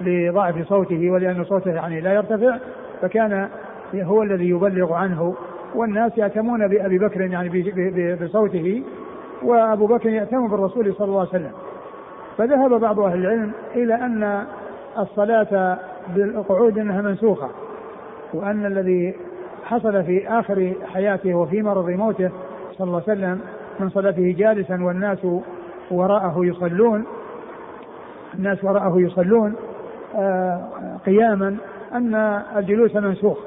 [0.00, 2.58] لضعف صوته ولأن صوته يعني لا يرتفع
[3.02, 3.48] فكان
[3.94, 5.34] هو الذي يبلغ عنه
[5.74, 7.48] والناس يأتمون بأبي بكر يعني
[8.22, 8.82] بصوته
[9.42, 11.52] وأبو بكر يأتم بالرسول صلى الله عليه وسلم.
[12.38, 14.44] فذهب بعض أهل العلم إلى أن
[14.98, 15.78] الصلاة
[16.14, 17.48] بالقعود أنها منسوخة.
[18.34, 19.14] وأن الذي
[19.64, 22.30] حصل في آخر حياته وفي مرض موته
[22.72, 23.40] صلى الله عليه وسلم
[23.80, 25.18] من صلاته جالسا والناس
[25.90, 27.04] وراءه يصلون
[28.34, 29.54] الناس وراءه يصلون
[30.16, 30.60] آه،
[31.06, 31.56] قياما
[31.92, 32.14] أن
[32.56, 33.38] الجلوس منسوخ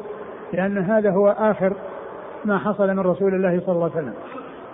[0.54, 1.74] لأن هذا هو آخر
[2.46, 4.14] ما حصل من رسول الله صلى الله عليه وسلم.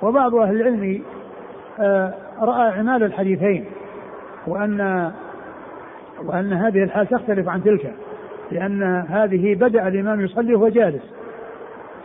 [0.02, 1.02] وبعض أهل العلم
[1.80, 3.66] آه، رأى عمال الحديثين
[4.48, 5.12] وأن
[6.26, 7.94] وأن هذه الحال تختلف عن تلك.
[8.52, 11.04] لأن هذه بدأ الإمام يصلي وهو جالس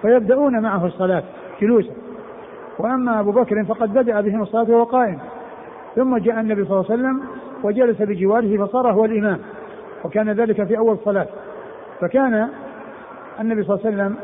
[0.02, 1.22] فيبدأون معه الصلاة
[1.60, 1.92] جلوسا.
[2.78, 5.18] وأما أبو بكر فقد بدأ بهم الصلاة وهو قائم.
[5.96, 7.20] ثم جاء النبي صلى الله عليه وسلم
[7.62, 9.38] وجلس بجواره فصار هو الإمام
[10.04, 11.26] وكان ذلك في أول الصلاة.
[12.00, 12.48] فكان
[13.40, 14.16] النبي صلى الله عليه وسلم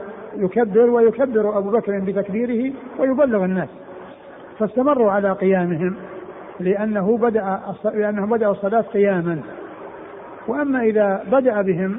[0.44, 3.68] يكبر ويكبر أبو بكر بتكبيره ويبلغ الناس.
[4.58, 5.94] فاستمروا على قيامهم
[6.60, 9.38] لأنه بدأ لأنه بدأ الصلاة قياما.
[10.48, 11.98] وأما إذا بدأ بهم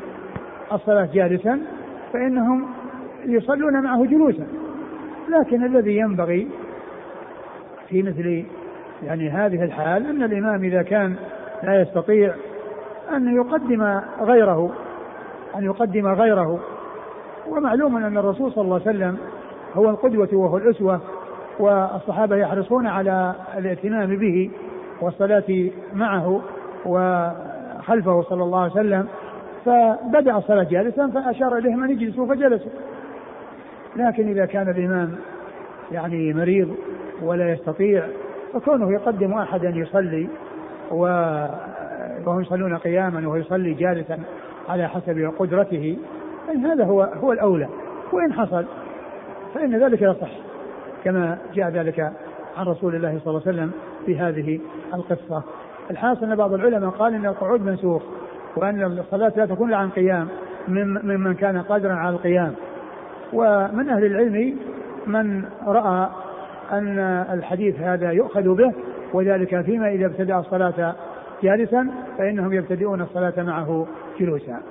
[0.72, 1.60] الصلاة جالسا
[2.14, 2.66] فإنهم
[3.26, 4.48] يصلون معه جلوسا.
[5.30, 6.48] لكن الذي ينبغي
[7.90, 8.46] في مثل
[9.04, 11.16] يعني هذه الحال أن الإمام إذا كان
[11.64, 12.34] لا يستطيع
[13.16, 14.72] أن يقدم غيره
[15.56, 16.60] أن يقدم غيره.
[17.48, 19.18] ومعلوم أن الرسول صلى الله عليه وسلم
[19.76, 21.02] هو القدوة وهو الأسوة
[21.60, 24.52] والصحابة يحرصون على الاهتمام به
[25.02, 26.42] والصلاة معه
[27.80, 29.08] وخلفه صلى الله عليه وسلم
[29.66, 32.72] فبدأ الصلاة جالسا فأشار إليهم أن يجلسوا فجلسوا.
[33.96, 35.16] لكن إذا كان الإمام
[35.92, 36.76] يعني مريض
[37.22, 38.04] ولا يستطيع
[38.54, 40.28] فكونه يقدم أحدا يصلي
[40.92, 44.20] وهم يصلون قياما وهو يصلي جالسا
[44.70, 45.98] على حسب قدرته
[46.48, 47.68] فإن هذا هو هو الأولى.
[48.14, 48.66] وإن حصل
[49.56, 50.32] فإن ذلك يصح
[51.04, 52.00] كما جاء ذلك
[52.58, 53.72] عن رسول الله صلى الله عليه وسلم
[54.06, 54.60] في هذه
[54.94, 55.44] القصة.
[55.92, 58.04] الحاصل أن بعض العلماء قال أن القعود منسوخ
[58.56, 60.28] وأن الصلاة لا تكون عن قيام
[60.68, 62.54] ممن كان قادرا على القيام
[63.34, 64.58] ومن أهل العلم
[65.08, 66.10] من رأى
[66.72, 67.00] أن
[67.34, 68.74] الحديث هذا يؤخذ به
[69.14, 70.96] وذلك فيما إذا ابتدأ الصلاة
[71.44, 73.88] جالسا فإنهم يبتدئون الصلاة معه
[74.20, 74.62] جلوسا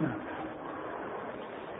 [0.00, 0.10] نعم.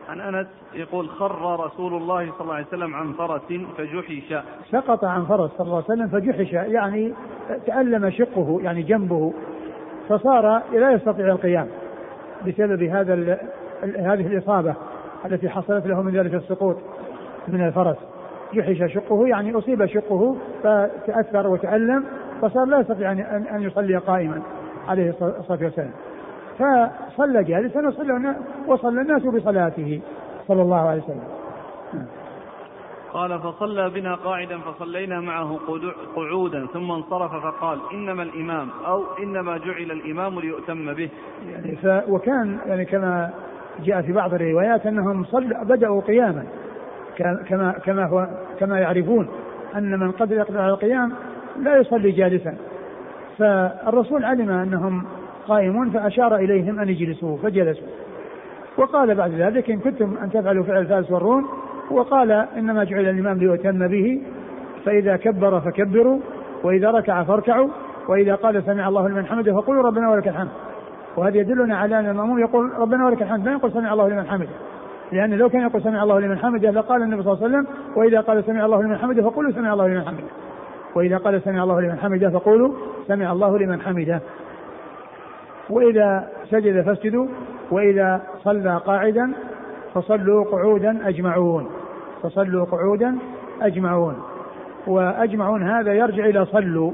[0.09, 3.43] عن أنس يقول خر رسول الله صلى الله عليه وسلم عن فرس
[3.79, 4.35] فجحش.
[4.71, 7.13] سقط عن فرس صلى الله عليه وسلم فجحش يعني
[7.67, 9.33] تألم شقه يعني جنبه.
[10.09, 11.69] فصار لا يستطيع القيام
[12.47, 13.39] بسبب هذا
[13.83, 14.75] هذه الإصابة
[15.27, 16.77] التي حصلت له من ذلك السقوط
[17.49, 17.97] من الفرس.
[18.55, 22.05] جحش شقه يعني أصيب شقه فتأثر وتألم
[22.43, 23.13] فصار لا يستطيع
[23.57, 24.43] أن يصلي قائما
[24.89, 25.91] عليه الصلاة والسلام.
[26.59, 30.01] فصلى جالسا وصلى وصلى الناس بصلاته.
[30.49, 31.25] صلى الله عليه وسلم.
[33.13, 35.59] قال فصلى بنا قاعدا فصلينا معه
[36.17, 41.09] قعودا ثم انصرف فقال إنما الإمام أو إنما جعل الإمام ليؤتم به.
[41.51, 43.31] يعني ف وكان يعني كما
[43.85, 46.45] جاء في بعض الروايات أنهم صل بدأوا قياما.
[47.49, 48.29] كما كما هو
[48.61, 49.29] كما يعرفون
[49.77, 51.13] أن من قدر يقدر على القيام
[51.63, 52.57] لا يصلي جالسا.
[53.39, 55.05] فالرسول علم أنهم
[55.49, 57.87] قائمون فأشار إليهم أن يجلسوا فجلسوا.
[58.79, 61.49] وقال بعد ذلك إن كنتم أن تفعلوا فعل والروم
[61.91, 64.23] وقال إنما جعل الإمام ليؤتم به
[64.85, 66.19] فإذا كبر فكبروا
[66.65, 67.69] وإذا ركع فاركعوا
[68.09, 70.49] وإذا قال سمع الله لمن حمده فقولوا ربنا ولك الحمد.
[71.17, 74.49] وهذا يدلنا على أن المأموم يقول ربنا ولك الحمد ما يقول سمع الله لمن حمده.
[75.13, 78.21] لأن لو كان يقول سمع الله لمن حمده لقال النبي صلى الله عليه وسلم وإذا
[78.21, 80.25] قال سمع الله لمن حمده فقولوا سمع الله لمن حمده.
[80.95, 82.75] وإذا قال سمع الله لمن حمده فقولوا
[83.07, 84.21] سمع الله لمن حمده.
[85.71, 87.27] وإذا سجد فاسجدوا
[87.71, 89.33] وإذا صلى قاعدا
[89.95, 91.71] فصلوا قعودا أجمعون.
[92.23, 93.19] فصلوا قعودا
[93.63, 94.17] أجمعون.
[94.87, 96.93] وأجمعون هذا يرجع إلى صلوا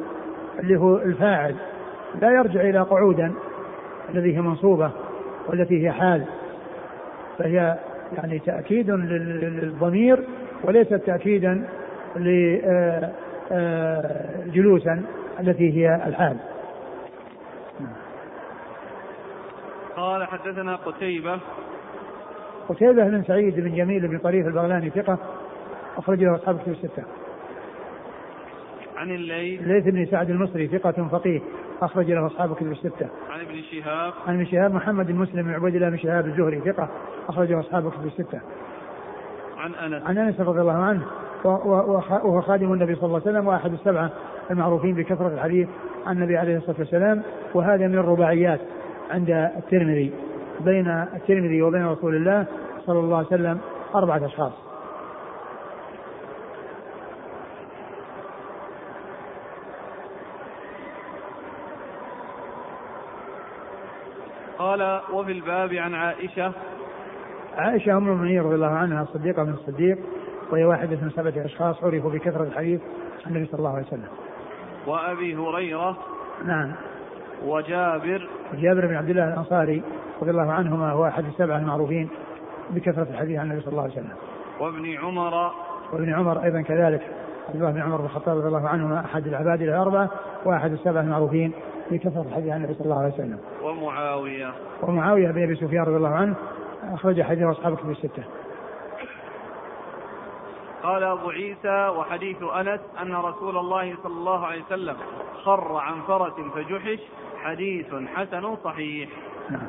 [0.60, 1.54] اللي هو الفاعل.
[2.20, 3.32] لا يرجع إلى قعودا
[4.14, 4.90] الذي هي منصوبة
[5.48, 6.24] والتي هي حال.
[7.38, 7.78] فهي
[8.16, 10.24] يعني تأكيد للضمير
[10.64, 11.64] وليس تأكيدا
[12.16, 13.12] لجلوسا
[14.92, 14.98] آه،
[15.38, 16.37] آه، التي هي الحال.
[20.05, 21.38] قال حدثنا قتيبة
[22.69, 25.19] قتيبة بن سعيد بن جميل بن طريف البغلاني ثقة
[25.97, 27.03] أخرج له أصحاب كتب الستة.
[28.97, 31.40] عن الليث الليث بن سعد المصري ثقة فقيه
[31.83, 33.09] أخرج له أصحاب كتب الستة.
[33.31, 36.61] عن ابن شهاب عن ابن شهاب محمد بن مسلم بن عبيد الله بن شهاب الزهري
[36.61, 36.88] ثقة
[37.29, 38.40] أخرج له أصحاب كتب الستة.
[39.59, 41.02] عن أنس عن أنس رضي الله عنه
[41.44, 44.11] وهو خادم النبي صلى الله عليه وسلم وأحد السبعة
[44.50, 45.69] المعروفين بكثرة الحديث
[46.07, 47.23] عن النبي عليه الصلاة والسلام
[47.55, 48.61] وهذا من الرباعيات
[49.15, 50.12] عند الترمذي
[50.60, 52.46] بين الترمذي وبين رسول الله
[52.87, 53.60] صلى الله عليه وسلم
[53.94, 54.52] أربعة أشخاص.
[64.58, 66.52] قال وفي الباب عن عائشة.
[67.56, 69.98] عائشة أم المؤمنين رضي الله عنها الصديقة من الصديق
[70.50, 72.81] وهي واحدة من سبعة أشخاص عرفوا بكثرة الحديث
[73.27, 74.08] عن النبي صلى الله عليه وسلم.
[74.87, 75.96] وأبي هريرة.
[76.44, 76.73] نعم.
[77.44, 78.29] وجابر.
[78.55, 79.83] جابر بن عبد الله الأنصاري
[80.23, 82.09] رضي الله عنهما هو أحد السبعة المعروفين
[82.71, 84.13] بكثرة الحديث عن النبي صلى الله عليه وسلم.
[84.61, 85.50] وابن عمر.
[85.92, 87.02] وابن عمر أيضا كذلك.
[87.48, 90.11] عبد الله بن عمر بن الخطاب رضي الله عنهما أحد العباد الأربعة
[90.44, 91.52] وأحد السبعة المعروفين
[91.90, 93.38] بكثرة الحديث عن النبي صلى الله عليه وسلم.
[93.63, 94.52] ومعاوية.
[94.83, 96.35] ومعاوية بن أبي سفيان رضي الله عنه
[96.92, 98.23] أخرج حديث أصحاب كتب الستة.
[100.83, 104.96] قال أبو عيسى وحديث أنس أن رسول الله صلى الله عليه وسلم
[105.44, 107.00] خر عن فرس فجحش
[107.45, 109.09] حديث حسن صحيح.
[109.51, 109.67] نعم.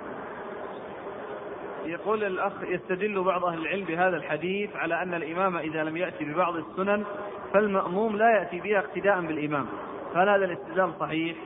[1.85, 6.55] يقول الأخ يستدل بعض أهل العلم بهذا الحديث على أن الإمام إذا لم يأتي ببعض
[6.55, 7.03] السنن
[7.53, 9.65] فالمأموم لا يأتي بها اقتداء بالإمام.
[10.15, 11.37] هل هذا الاستدلال صحيح؟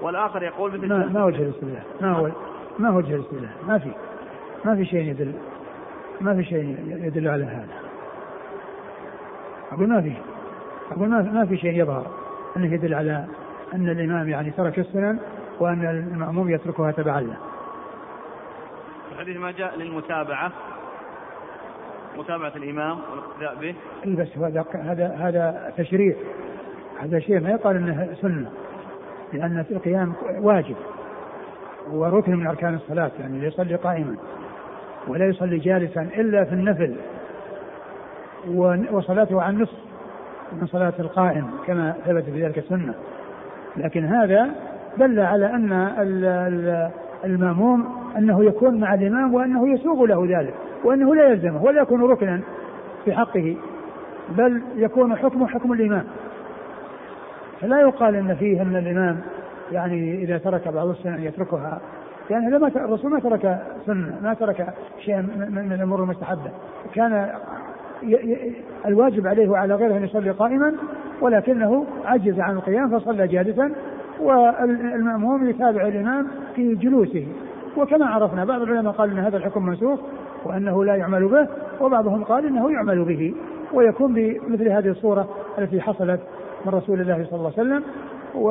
[0.00, 2.30] والآخر يقول مثل ما, ما وجه الاستدلال؟ ما هو
[2.78, 3.90] ما هو وجه الاستدلال؟ ما في
[4.64, 5.32] ما في شيء يدل
[6.20, 7.82] ما في شيء يدل على هذا.
[9.72, 10.12] أقول ما في
[10.90, 12.06] أقول ما ما في شيء يظهر
[12.56, 13.26] أنه يدل على
[13.74, 15.18] أن الإمام يعني ترك السنن
[15.62, 17.36] وأن المأموم يتركها تبعا له.
[19.12, 20.52] الحديث ما جاء للمتابعة
[22.18, 23.74] متابعة الإمام والإقتداء به.
[24.06, 26.16] اي بس هذا هذا هذا تشريع.
[27.02, 28.50] هذا شيء ما يقال إنه سنة
[29.32, 30.76] لأن القيام واجب.
[31.90, 34.16] وركن من أركان الصلاة يعني يصلي قائما
[35.08, 36.96] ولا يصلي جالسا إلا في النفل.
[38.90, 39.78] وصلاته عن نصف
[40.52, 42.94] من صلاة القائم كما ثبت في ذلك السنة.
[43.76, 44.50] لكن هذا
[44.98, 45.72] دل على أن
[47.24, 47.86] المأموم
[48.18, 52.40] أنه يكون مع الإمام وأنه يسوغ له ذلك وأنه لا يلزمه ولا يكون ركنا
[53.04, 53.56] في حقه
[54.36, 56.04] بل يكون حكمه حكم الإمام.
[57.60, 59.20] فلا يقال أن فيه أن الإمام
[59.72, 61.80] يعني إذا ترك بعض السنن يتركها
[62.30, 65.20] يعني لما الرسول ما ترك سنة ما ترك شيئا
[65.50, 66.50] من الأمور المستحبة.
[66.94, 67.30] كان
[68.86, 70.74] الواجب عليه وعلى غيره أن يصلي قائما
[71.20, 73.72] ولكنه عجز عن القيام فصلى جالسا
[74.20, 77.26] والمأموم يتابع الإمام في جلوسه.
[77.76, 80.00] وكما عرفنا بعض العلماء قال إن هذا الحكم منسوخ
[80.44, 81.48] وأنه لا يعمل به
[81.80, 83.34] وبعضهم قال إنه يعمل به
[83.72, 86.20] ويكون بمثل هذه الصورة التي حصلت
[86.66, 87.82] من رسول الله صلى الله عليه وسلم.
[88.34, 88.50] و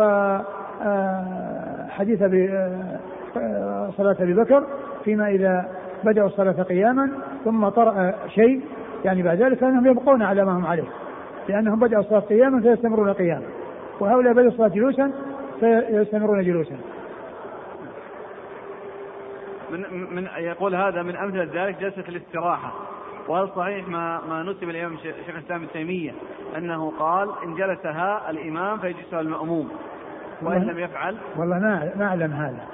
[0.84, 1.88] آه،
[3.38, 4.64] آه، صلاة أبي بكر
[5.03, 5.66] فيما إذا
[6.03, 7.09] بدأوا الصلاة قياما
[7.45, 8.62] ثم طرأ شيء
[9.05, 10.84] يعني بعد ذلك فإنهم يبقون على ما هم عليه
[11.49, 13.45] لأنهم بدأوا الصلاة قياما فيستمرون قياما.
[13.99, 15.12] وهؤلاء بدأوا الصلاة جلوسا
[15.62, 16.78] فيستمرون جلوسا.
[19.72, 19.86] من
[20.16, 22.74] من يقول هذا من أمثلة ذلك جلسة الاستراحة.
[23.28, 26.12] وهل صحيح ما ما نسب الإمام شيخ الإسلام ابن تيمية
[26.57, 29.70] أنه قال إن جلسها الإمام فيجلسها المأموم
[30.41, 32.66] وإن لم يفعل والله ما ما أعلم هذا.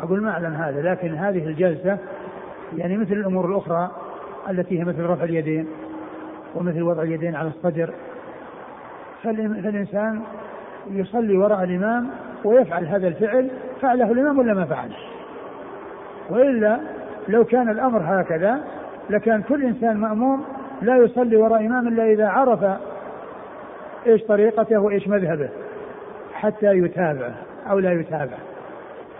[0.00, 1.98] أقول ما أعلم هذا لكن هذه الجلسة
[2.76, 3.90] يعني مثل الأمور الأخرى
[4.50, 5.68] التي هي مثل رفع اليدين
[6.54, 7.90] ومثل وضع اليدين على الصدر.
[9.22, 10.22] فالإنسان
[10.90, 12.10] يصلي وراء الإمام
[12.44, 14.90] ويفعل هذا الفعل فعله الإمام ولا ما فعل
[16.30, 16.78] وإلا
[17.28, 18.60] لو كان الأمر هكذا
[19.10, 20.44] لكان كل إنسان مأموم
[20.82, 22.64] لا يصلي وراء إمام إلا إذا عرف
[24.06, 25.48] إيش طريقته وإيش مذهبه
[26.34, 27.30] حتى يتابع
[27.70, 28.36] أو لا يتابع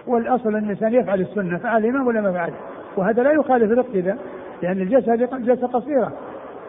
[0.06, 2.52] والأصل أن الإنسان يفعل السنة فعل الإمام ولا ما فعل
[2.96, 4.18] وهذا لا يخالف الاقتداء
[4.62, 6.12] لأن الجلسة جلسة قصيرة.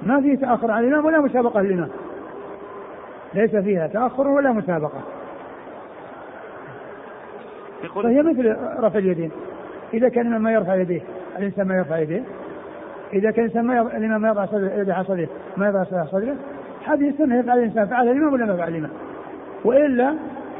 [0.02, 1.90] ما فيه تأخر عن الإمام ولا مسابقة للإمام.
[3.34, 5.02] ليس فيها تأخر ولا مسابقة.
[7.84, 9.32] فهي مثل رفع اليدين.
[9.94, 11.02] إذا كان الإمام ما يرفع يديه
[11.38, 12.24] الإنسان ما يرفع يديه.
[13.14, 16.36] إذا كان الإنسان ما يرفع الإمام ما يضع يده على صدره ما يضع صدره
[16.86, 18.92] هذه السنة يفعل الإنسان فعلها الإمام ولا ما يفعل الإمام؟
[19.64, 20.16] وإلا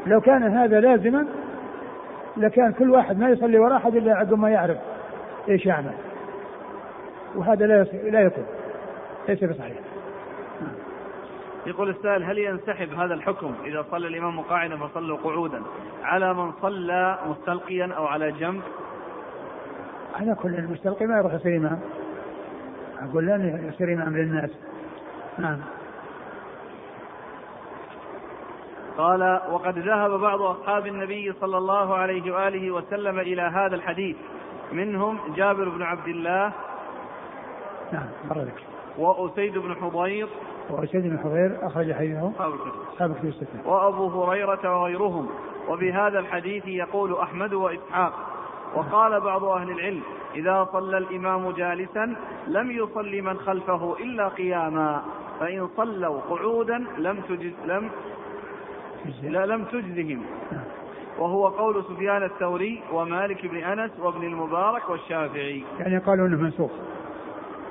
[0.06, 1.26] لو كان هذا لازما
[2.36, 4.76] لكان كل واحد ما يصلي وراء أحد إلا عقب ما يعرف
[5.48, 5.92] إيش يعمل.
[7.36, 8.44] وهذا لا لا يكون
[9.28, 9.76] ليس بصحيح.
[11.68, 15.62] يقول السائل هل ينسحب هذا الحكم إذا صلى الإمام قاعدا فصلوا قعودا
[16.02, 18.62] على من صلى مستلقيا أو على جنب؟
[20.14, 21.80] على كل المستلقي ما يروح يصير إمام.
[22.98, 24.50] أقول لا يصير إمام للناس.
[25.38, 25.58] نعم.
[28.98, 34.16] قال وقد ذهب بعض أصحاب النبي صلى الله عليه وآله وسلم إلى هذا الحديث.
[34.72, 36.52] منهم جابر بن عبد الله
[37.92, 38.08] نعم
[38.98, 40.28] وأسيد بن حضير
[40.70, 42.32] وأسيد بن حضير أخرج حديثه.
[42.92, 45.28] أصحاب الكتب الستة وأبو هريرة وغيرهم.
[45.68, 48.12] وبهذا الحديث يقول أحمد وإسحاق.
[48.74, 50.02] وقال بعض أهل العلم
[50.34, 52.14] إذا صلى الإمام جالسا
[52.46, 55.02] لم يصلي من خلفه إلا قياما.
[55.40, 57.90] فإن صلوا قعودا لم تجز لم
[59.22, 60.22] لا لم تجزهم.
[61.18, 65.64] وهو قول سفيان الثوري ومالك بن أنس وابن المبارك والشافعي.
[65.78, 66.70] يعني قالوا إنه منسوخ.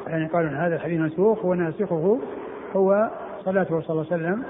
[0.07, 2.19] يعني قالوا إن هذا الحديث منسوخ وناسخه
[2.75, 3.09] هو
[3.45, 4.43] صلاته صلى الله عليه وسلم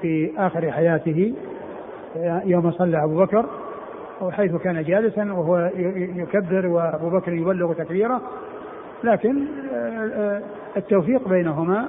[0.00, 1.34] في آخر حياته
[2.44, 3.46] يوم صلى أبو بكر
[4.20, 8.20] وحيث كان جالسا وهو يكبر وأبو بكر يبلغ تكبيره.
[9.04, 9.46] لكن
[10.76, 11.88] التوفيق بينهما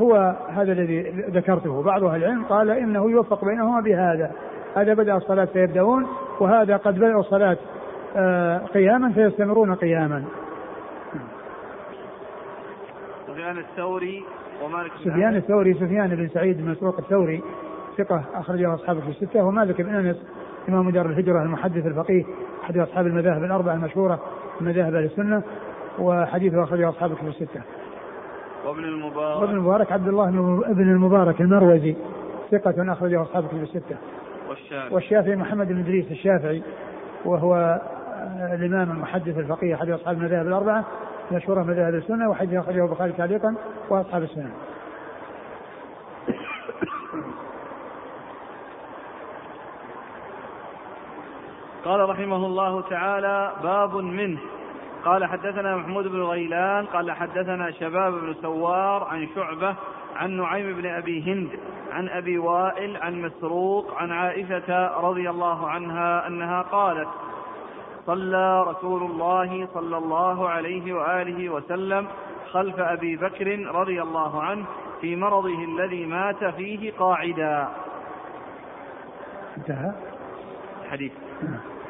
[0.00, 1.82] هو هذا الذي ذكرته.
[1.82, 4.32] بعض أهل العلم قال إنه يوفق بينهما بهذا.
[4.76, 6.06] هذا بدأ الصلاة فيبدأون
[6.40, 7.56] وهذا قد بدأوا الصلاة
[8.16, 10.24] آه، قياما فيستمرون قياما.
[13.26, 14.24] سفيان الثوري
[15.04, 17.42] سفيان الثوري سفيان بن سعيد بن مسروق الثوري
[17.98, 20.16] ثقة أخرجه أصحابه في الستة ومالك بن أنس
[20.68, 22.24] إمام دار الهجرة المحدث الفقيه
[22.64, 24.20] أحد أصحاب المذاهب الأربعة المشهورة
[24.60, 25.42] من مذاهب أهل السنة
[25.98, 27.60] وحديثه أخرجه أصحابه في الستة.
[28.66, 30.30] وابن المبارك وابن المبارك عبد الله
[30.68, 31.96] بن المبارك المروزي
[32.50, 33.96] ثقة أخرجه أصحابه في الستة.
[34.48, 36.62] والشافعي والشافعي محمد بن إدريس الشافعي
[37.24, 37.80] وهو
[38.52, 40.84] الإمام المحدث الفقيه أحد أصحاب المذاهب الأربعة
[41.32, 43.54] مشهورة مذاهب السنة وحديث أخرجه البخاري تعليقا
[43.90, 44.50] وأصحاب السنة.
[51.84, 54.38] قال رحمه الله تعالى باب منه
[55.04, 59.74] قال حدثنا محمود بن غيلان قال حدثنا شباب بن سوار عن شعبة
[60.16, 61.48] عن نعيم بن أبي هند
[61.92, 67.08] عن أبي وائل عن مسروق عن عائشة رضي الله عنها أنها قالت
[68.06, 72.06] صلى رسول الله صلى الله عليه وآله وسلم
[72.52, 74.64] خلف أبي بكر رضي الله عنه
[75.00, 77.68] في مرضه الذي مات فيه قاعدا.
[79.56, 79.92] انتهى؟
[80.90, 81.12] حديث.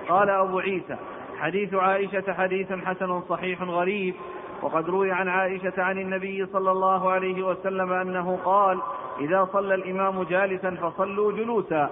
[0.09, 0.97] قال أبو عيسى
[1.39, 4.15] حديث عائشة حديث حسن صحيح غريب
[4.63, 8.79] وقد روي عن عائشة عن النبي صلى الله عليه وسلم أنه قال
[9.21, 11.91] إذا صلى الإمام جالسا فصلوا جلوسا.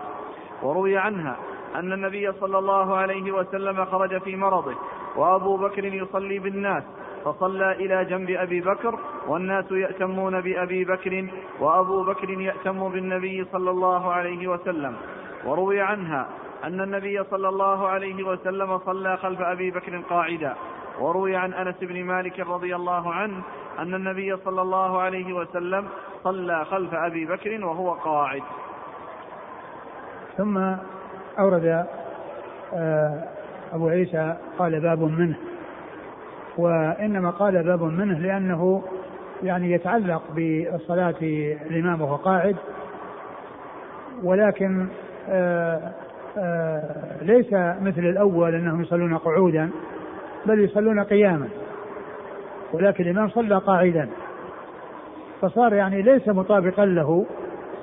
[0.63, 1.37] وروي عنها
[1.75, 4.75] أن النبي صلى الله عليه وسلم خرج في مرضه
[5.17, 6.85] وأبو بكر يصلي بالناس
[7.25, 11.29] فصلى إلى جنب أبي بكر والناس يأتمون بأبي بكر
[11.61, 14.97] وأبو بكر يأتم بالنبي صلى الله عليه وسلم.
[15.45, 16.29] وروي عنها
[16.65, 20.55] أن النبي صلى الله عليه وسلم صلى خلف أبي بكر قاعدا.
[21.01, 23.43] وروي عن أنس بن مالك رضي الله عنه
[23.79, 25.89] أن النبي صلى الله عليه وسلم
[26.25, 28.43] صلى خلف أبي بكر وهو قاعد.
[30.37, 30.77] ثم
[31.39, 31.87] أورد
[32.75, 33.23] آه،
[33.73, 35.37] أبو عيسى قال باب منه.
[36.59, 38.83] وإنما قال باب منه لأنه
[39.43, 41.15] يعني يتعلق بالصلاة
[41.71, 42.57] الإمام وهو قاعد
[44.23, 44.87] ولكن
[45.29, 45.93] آه
[46.39, 46.83] آه،
[47.23, 49.71] ليس مثل الأول أنهم يصلون قعودا
[50.47, 51.49] بل يصلون قياما
[52.73, 54.09] ولكن الإمام صلى قاعدا.
[55.41, 57.27] فصار يعني ليس مطابقا له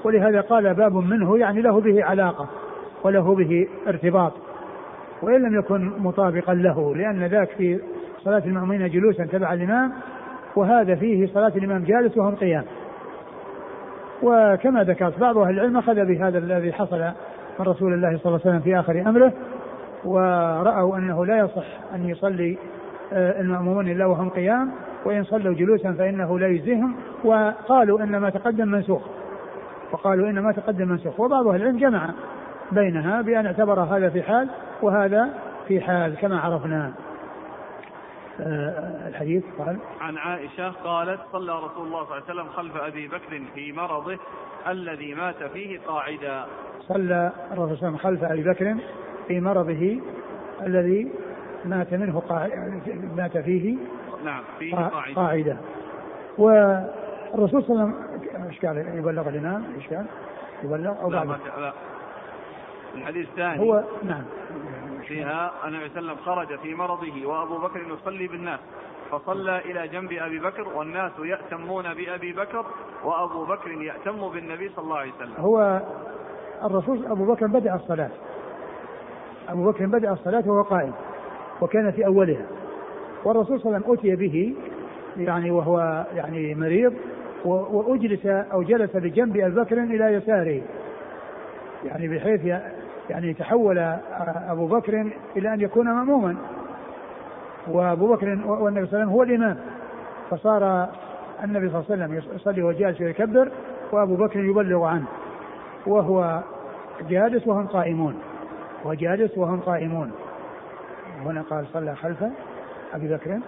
[0.04, 2.48] ولهذا قال باب منه يعني له به علاقة.
[3.04, 4.34] وله به ارتباط
[5.22, 7.80] وإن لم يكن مطابقا له لأن ذاك في
[8.24, 9.92] صلاة المأمومين جلوسا تبع الإمام
[10.56, 12.64] وهذا فيه صلاة الإمام جالس وهم قيام.
[14.24, 17.00] وكما ذكرت بعض أهل العلم أخذ بهذا الذي حصل
[17.60, 19.34] من رسول الله صلى الله عليه وسلم في آخر أمره
[20.06, 22.58] ورأوا أنه لا يصح أن يصلي
[23.14, 24.72] آه، المأمومون إلا وهم قيام
[25.06, 29.02] وإن صلوا جلوسا فإنه لا يجزيهم وقالوا إن ما تقدم منسوخ
[29.92, 32.10] وقالوا إن ما تقدم منسوخ وبعض أهل العلم جمع
[32.72, 34.50] بينها بأن اعتبر هذا في حال
[34.82, 35.30] وهذا
[35.68, 36.94] في حال كما عرفنا.
[38.40, 43.08] آه، الحديث قال عن عائشة قالت صلى رسول الله صلى الله عليه وسلم خلف أبي
[43.08, 44.18] بكر في مرضه
[44.68, 46.46] الذي مات فيه قاعدا.
[46.82, 48.76] صلى الرسول صلى الله عليه وسلم خلف أبي بكر
[49.28, 50.00] في مرضه
[50.62, 51.12] الذي
[51.66, 52.56] مات منه قاعدة
[53.16, 53.78] مات فيه
[54.26, 55.58] نعم فيه قاعدة, قاعدة.
[56.38, 60.06] والرسول صلى الله عليه وسلم إيش قال؟ يبلغ الإمام؟ إيش قال؟
[60.64, 61.74] يبلغ أو بعد؟ لا.
[62.96, 63.60] الحديث الثاني.
[63.60, 64.24] هو نعم.
[65.08, 68.60] فيها النبي صلى الله عليه وسلم خرج في مرضه وأبو بكر يصلي بالناس
[69.12, 72.66] فصلى إلى جنب أبي بكر والناس يأتمون بأبي بكر
[73.04, 75.34] وأبو بكر يأتم بالنبي صلى الله عليه وسلم.
[75.38, 75.82] هو
[76.64, 78.10] الرسول أبو بكر بدأ الصلاة.
[79.50, 80.94] أبو بكر بدأ الصلاة وهو قائم
[81.62, 82.46] وكان في أولها.
[83.24, 84.56] والرسول صلى الله عليه وسلم أتي به
[85.18, 86.94] يعني وهو يعني مريض
[87.46, 90.62] وأجلس أو جلس بجنب أبي بكر إلى يساره.
[91.86, 92.46] يعني بحيث
[93.12, 93.78] يعني تحول
[94.50, 96.36] أبو بكر إلى أن يكون مأموما.
[97.68, 99.58] وأبو بكر والنبي صلى الله عليه وسلم هو الإمام.
[100.30, 100.90] فصار
[101.44, 103.52] النبي صلى الله عليه وسلم يصلي وهو جالس ويكبر
[103.92, 105.06] وأبو بكر يبلغ عنه.
[105.86, 106.42] وهو
[107.10, 108.16] جالس وهم قائمون.
[108.86, 110.12] وجالس وهم قائمون.
[111.26, 112.24] هنا قال صلى خلف
[112.94, 113.40] أبي بكر.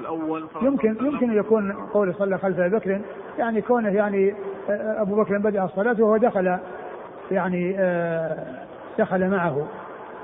[0.00, 3.00] الأول يمكن يمكن يكون قول صلى خلف أبي بكر
[3.38, 4.34] يعني كونه يعني
[4.68, 6.58] أبو بكر بدأ الصلاة وهو دخل
[7.30, 8.44] يعني آه،
[8.98, 9.66] دخل معه.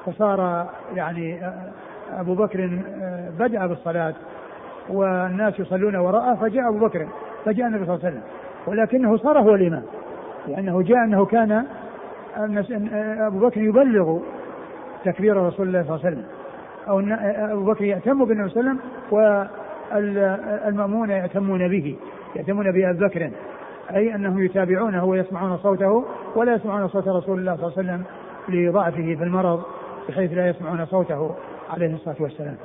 [0.06, 1.72] فصار يعني آه،
[2.12, 4.14] أبو بكر آه، بدأ بالصلاة
[4.88, 7.08] والناس يصلون وراءه فجاء أبو بكر
[7.44, 8.22] فجاء النبي صلى الله عليه وسلم.
[8.66, 9.82] ولكنه صار هو الإمام.
[10.48, 14.18] لأنه جاء أنه كان آه، أبو بكر يبلغ
[15.04, 16.26] تكبير رسول الله صلى الله عليه وسلم.
[16.88, 17.00] أو
[17.52, 19.50] أبو بكر يأتم بالنبي صلى الله عليه وسلم
[20.66, 21.96] والمأمون يأتمون به
[22.36, 23.30] يأتمون بأبي بكر.
[23.94, 26.04] أي أنهم يتابعونه ويسمعون صوته
[26.36, 28.04] ولا يسمعون صوت رسول الله صلى الله عليه وسلم
[28.48, 29.62] لضعفه في المرض
[30.08, 31.34] بحيث لا يسمعون صوته
[31.70, 32.56] عليه الصلاة والسلام.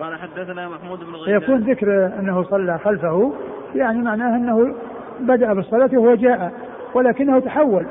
[0.00, 1.42] قال حدثنا محمود بن غيلان.
[1.42, 3.32] يكون ذكر أنه صلى خلفه
[3.74, 4.74] يعني معناه أنه
[5.20, 6.52] بدأ بالصلاة وهو جاء
[6.94, 7.86] ولكنه تحول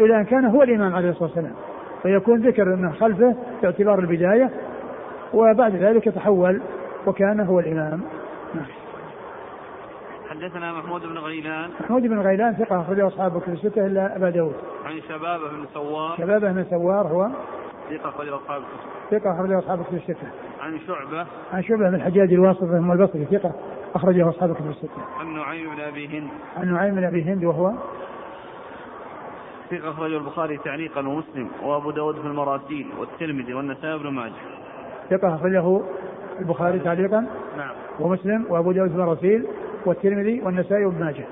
[0.00, 1.52] إلى أن كان هو الإمام عليه الصلاة والسلام.
[2.02, 4.50] فيكون ذكر أنه خلفه باعتبار البداية
[5.34, 6.60] وبعد ذلك تحول
[7.06, 8.00] وكان هو الإمام.
[8.54, 8.79] نعم.
[10.40, 11.70] حدثنا محمود بن غيلان.
[11.80, 14.54] محمود بن غيلان ثقة أخرجه أصحاب كتب الستة إلا أبا داود.
[14.84, 16.16] عن شبابة بن سوار.
[16.16, 17.30] شبابة بن سوار هو
[17.90, 18.62] ثقة أخرجه أصحاب
[19.10, 20.28] ثقة أخرجه أصحاب كتب الستة.
[20.60, 21.26] عن شعبة.
[21.52, 23.52] عن شعبة بن الحجاج الواسطي ثم البصري ثقة
[23.94, 25.02] أخرجه أصحاب كتب الستة.
[25.18, 26.30] عن نعيم بن أبي هند.
[26.56, 27.72] عن نعيم بن أبي هند وهو
[29.70, 34.32] ثقة أخرجه البخاري تعليقا ومسلم وأبو داود في المراسيل والترمذي والنسائي بن ماجه.
[35.10, 35.80] ثقة أخرجه
[36.40, 37.20] البخاري تعليقا
[37.56, 37.70] نعم.
[38.00, 39.46] ومسلم وأبو داود في المراسيل
[39.86, 41.24] والترمذي والنسائي وابن ماجه.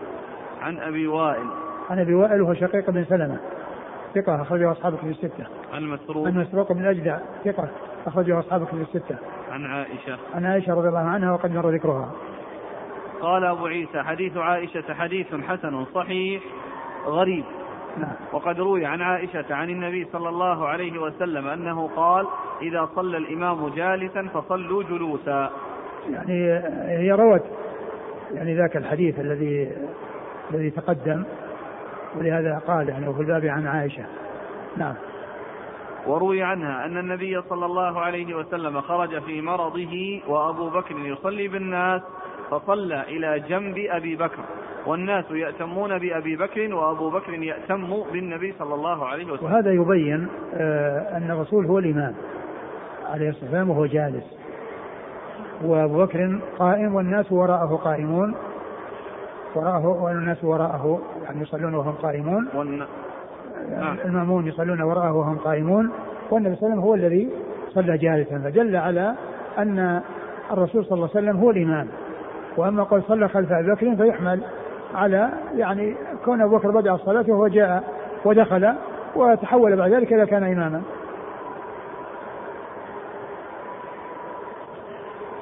[0.62, 1.46] عن أبي وائل.
[1.90, 3.38] عن أبي وائل وهو شقيق بن سلمة.
[4.14, 5.46] ثقة أخرجه أصحاب كتب الستة.
[5.72, 6.26] عن مسروق.
[6.26, 7.68] عن مسروق بن الأجدع ثقة
[8.06, 9.16] أخرجه أصحاب كتب الستة.
[9.52, 10.18] عن عائشة.
[10.34, 12.12] عن عائشة رضي الله عنها وقد مر ذكرها.
[13.20, 16.42] قال أبو عيسى حديث عائشة حديث حسن صحيح
[17.06, 17.44] غريب.
[17.98, 18.14] نعم.
[18.32, 22.26] وقد روي عن عائشة عن النبي صلى الله عليه وسلم أنه قال
[22.62, 25.50] إذا صلى الإمام جالسا فصلوا جلوسا.
[26.10, 26.60] يعني
[26.98, 27.42] هي روت.
[28.34, 29.72] يعني ذاك الحديث الذي
[30.50, 31.24] الذي تقدم
[32.16, 34.04] ولهذا قال يعني في الباب عن عائشة.
[34.76, 34.94] نعم.
[36.06, 42.02] وروي عنها أن النبي صلى الله عليه وسلم خرج في مرضه وأبو بكر يصلي بالناس
[42.50, 44.44] فصلى إلى جنب أبي بكر.
[44.86, 49.44] والناس يأتمون بأبي بكر وأبو بكر يأتم بالنبي صلى الله عليه وسلم.
[49.44, 52.14] وهذا يبين آه، أن الرسول هو الإمام
[53.06, 54.37] عليه الصلاة والسلام وهو جالس.
[55.64, 58.34] وأبو بكر قائم والناس وراءه قائمون.
[59.54, 62.48] وراءه والناس وراءه يعني يصلون وهم قائمون.
[62.54, 62.86] والن...
[63.78, 63.96] نعم.
[64.04, 65.90] المأمون يصلون وراءه وهم قائمون.
[66.30, 67.28] والنبي صلى الله عليه وسلم هو الذي
[67.68, 69.14] صلى جالسا فدل على
[69.58, 70.00] أن
[70.52, 71.88] الرسول صلى الله عليه وسلم هو الإمام.
[72.56, 74.40] وأما قول صلى خلف أبي بكر فيحمل
[74.94, 75.94] على يعني
[76.24, 77.84] كون أبو بكر بدأ الصلاة وهو جاء
[78.24, 78.74] ودخل
[79.16, 80.82] وتحول بعد ذلك إذا كان إماما.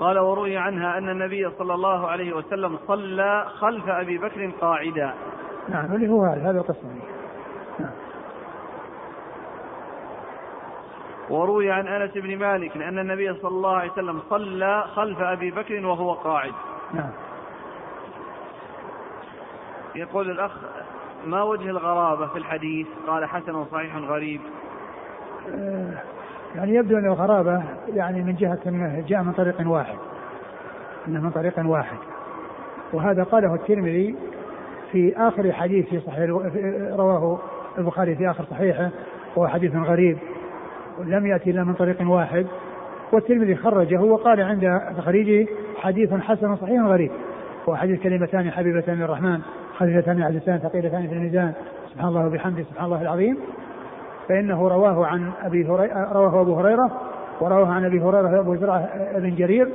[0.00, 5.14] قال وروي عنها أن النبي صلى الله عليه وسلم صلى خلف أبي بكر قاعدا
[5.68, 7.00] نعم اللي هو هذا هذا القسم
[7.78, 7.92] نعم
[11.30, 15.86] وروي عن أنس بن مالك أن النبي صلى الله عليه وسلم صلى خلف أبي بكر
[15.86, 16.52] وهو قاعد.
[16.94, 17.10] نعم
[19.94, 20.52] يقول الأخ
[21.26, 24.40] ما وجه الغرابة في الحديث؟ قال حسن صحيح غريب.
[25.54, 25.98] آه،
[26.54, 27.62] يعني يبدو ان الغرابه
[27.94, 29.96] يعني من جهة إنه جاء من طريق واحد.
[31.08, 31.96] إنه من طريق واحد.
[32.92, 34.16] وهذا قاله الترمذي
[34.92, 36.30] في آخر حديث في صحيح
[36.98, 37.38] رواه
[37.78, 38.90] البخاري في آخر صحيحه
[39.36, 40.18] وهو حديث غريب.
[41.04, 42.46] لم يأتي إلا من طريق واحد.
[43.12, 47.10] والترمذي خرجه وقال عند تخريجه حديث حسن صحيح غريب.
[47.68, 49.40] هو حديث كلمتان حبيبتان للرحمن
[49.76, 51.52] خفيفتان على اللسان ثقيلتان في الميزان.
[51.92, 53.38] سبحان الله وبحمده سبحان الله العظيم.
[54.28, 56.90] فإنه رواه عن أبي هريرة رواه أبو هريرة
[57.40, 59.68] ورواه عن أبي هريرة أبو زرعة بن جرير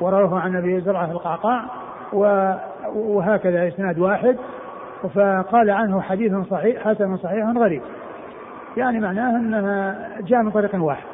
[0.00, 1.64] ورواه عن أبي زرعة القعقاع
[2.94, 4.36] وهكذا إسناد واحد.
[5.14, 7.82] فقال عنه حديث صحيح حسن صحيح غريب.
[8.76, 11.06] يعني معناه أنها جاء من طريق واحد.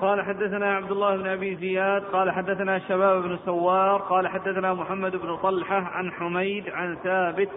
[0.00, 5.16] قال حدثنا عبد الله بن أبي زياد قال حدثنا شباب بن سوار قال حدثنا محمد
[5.16, 7.48] بن طلحة عن حميد عن ثابت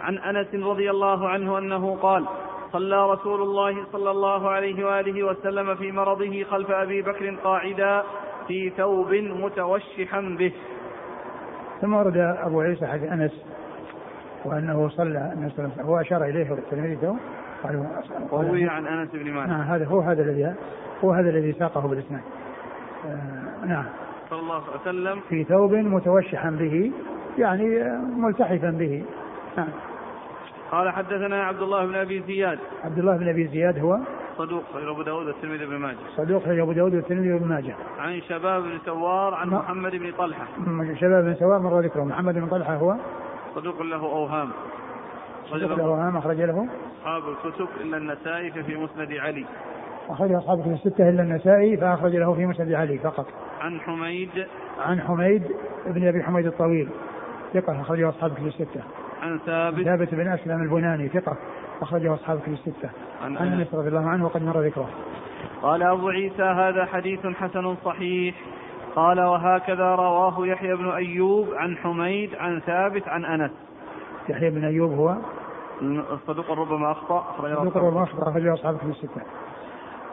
[0.00, 2.24] عن أنس رضي الله عنه أنه قال
[2.72, 8.02] صلى رسول الله صلى الله عليه وآله وسلم في مرضه خلف أبي بكر قاعدا
[8.48, 10.52] في ثوب متوشحا به.
[11.80, 13.44] ثم ورد أبو عيسى حديث أنس
[14.44, 16.98] وأنه صلى النبي صلى الله عليه وسلم هو أشار إليه والتلميذ
[17.62, 17.86] قال
[18.30, 19.48] وروي عن أنس بن مالك.
[19.48, 20.54] نعم هذا هو هذا الذي
[21.04, 22.22] هو هذا الذي ساقه بالإسناد.
[23.06, 23.84] آه نعم.
[24.30, 26.92] صلى الله عليه وسلم في ثوب متوشحا به
[27.38, 27.64] يعني
[28.16, 29.04] ملتحفا به.
[29.56, 29.68] نعم
[30.72, 32.58] قال حدثنا عبد الله بن أبي زياد.
[32.84, 33.98] عبد الله بن أبي زياد هو؟
[34.38, 35.96] صدوق خير أبو داود والترمذي بن ماجه.
[36.16, 37.74] صدوق خير أبو داود والترمذي بن ماجه.
[37.98, 40.46] عن شباب بن سوار عن محمد بن طلحة.
[41.00, 42.04] شباب بن سوار مر ذكره.
[42.04, 42.96] محمد بن طلحة هو؟
[43.54, 44.50] صدوق له أوهام.
[45.50, 46.68] صدوق له أوهام أخرج له.
[47.00, 49.44] أصحاب الكتب إلا النسائي في مسند علي.
[50.08, 53.26] أخرج أصحاب الكتب الستة إلا النسائي فأخرج له في مسند علي فقط.
[53.60, 54.46] عن حميد.
[54.80, 55.42] عن حميد
[55.86, 56.88] بن أبي حميد الطويل.
[57.54, 58.80] ثقة أخرجه أصحاب الكتب الستة.
[59.26, 59.84] عن ثابت.
[59.84, 61.36] ثابت بن أسلم البناني ثقة
[61.82, 62.90] أخرجه أصحاب كتب الستة.
[63.24, 64.88] عن أنس رضي الله عنه وقد مر ذكره.
[65.62, 68.34] قال أبو عيسى هذا حديث حسن صحيح.
[68.96, 73.50] قال وهكذا رواه يحيى بن أيوب عن حميد عن ثابت عن أنس.
[74.28, 75.16] يحيى بن أيوب هو؟
[76.12, 79.22] الصدوق ربما أخطأ الصدوق ربما أخطأ أخرجه أصحاب كتب الستة.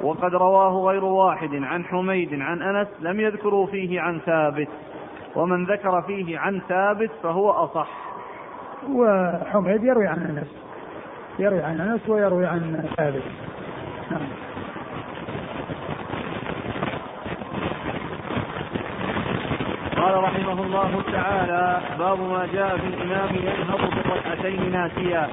[0.01, 4.67] وقد رواه غير واحد عن حميد عن أنس لم يذكروا فيه عن ثابت.
[5.35, 8.12] ومن ذكر فيه عن ثابت فهو أصح.
[8.89, 10.47] وحميد يروي عن أنس.
[11.39, 13.23] يروي عن أنس ويروي عن ثابت
[14.11, 14.21] نعم.
[19.97, 25.29] قال رحمه الله تعالى باب ما جاء في الإمام ينهض بالركعتين ناسيا.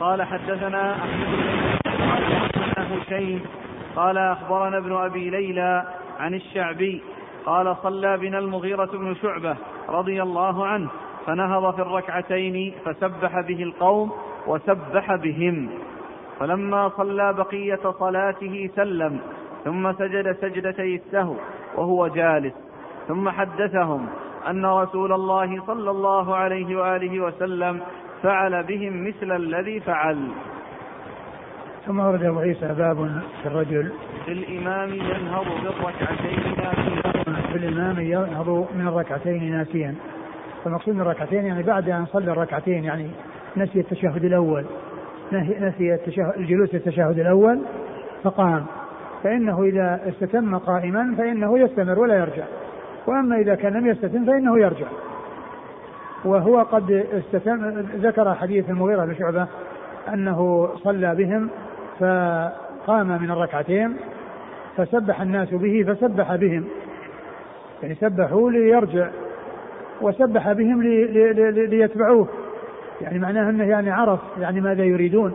[0.00, 1.26] قال حدثنا أحمد
[2.54, 3.40] بن هشيم
[3.96, 5.84] قال أخبرنا ابن أبي ليلى
[6.20, 7.02] عن الشعبي.
[7.46, 9.56] قال صلى بنا المغيرة بن شعبة
[9.88, 10.88] رضي الله عنه.
[11.26, 14.12] فنهض في الركعتين فسبح به القوم
[14.46, 15.68] وسبح بهم.
[16.40, 19.20] فلما صلى بقية صلاته سلم
[19.64, 21.34] ثم سجد سجدتي السهو
[21.76, 22.54] وهو جالس.
[23.08, 24.06] ثم حدثهم
[24.50, 27.80] أن رسول الله صلى الله عليه وآله وسلم
[28.22, 30.28] فعل بهم مثل الذي فعل.
[31.86, 33.92] ثم ورد أبو عيسى باب في الرجل.
[34.24, 37.42] في الإمام ينهض بالركعتين ناسيا.
[37.52, 39.94] في الإمام ينهض من الركعتين ناسيا.
[40.64, 43.10] فالمقصود من الركعتين يعني بعد أن صلى الركعتين يعني
[43.56, 44.64] نسي التشهد الأول
[45.32, 47.60] نسي التشهد الجلوس التشهد الأول
[48.22, 48.66] فقام.
[49.22, 52.44] فإنه إذا استتم قائما فإنه يستمر ولا يرجع.
[53.06, 54.86] وأما إذا كان لم يستتم فإنه يرجع.
[56.24, 59.46] وهو قد استتم ذكر حديث المغيرة بن شعبة
[60.14, 61.50] أنه صلى بهم
[61.98, 63.96] فقام من الركعتين
[64.76, 66.64] فسبح الناس به فسبح بهم.
[67.82, 69.08] يعني سبحوا ليرجع.
[70.02, 72.28] وسبح بهم لي لي لي ليتبعوه.
[73.00, 75.32] يعني معناه أنه يعني عرف يعني ماذا يريدون.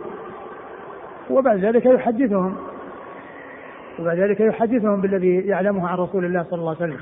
[1.30, 2.56] وبعد ذلك يحدثهم.
[3.98, 7.00] وبعد ذلك يحدثهم بالذي يعلمه عن رسول الله صلى الله عليه وسلم.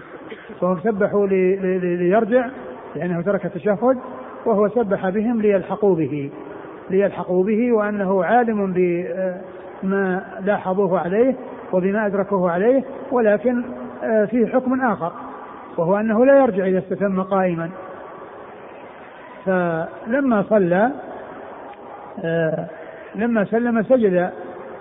[0.61, 2.47] فهم سبحوا لي لي ليرجع
[2.97, 3.99] لأنه ترك التشهد
[4.47, 6.31] وهو سبح بهم ليلحقوا به.
[6.91, 11.35] ليلحقوا به وأنه عالم بما لاحظوه عليه
[11.73, 13.65] وبما أدركوه عليه ولكن
[14.05, 15.13] آه، فيه حكم آخر.
[15.77, 17.71] وهو أنه لا يرجع إذا استتم قائما.
[19.45, 20.91] فلما صلى
[22.25, 22.67] آه،
[23.15, 24.31] لما سلم سجد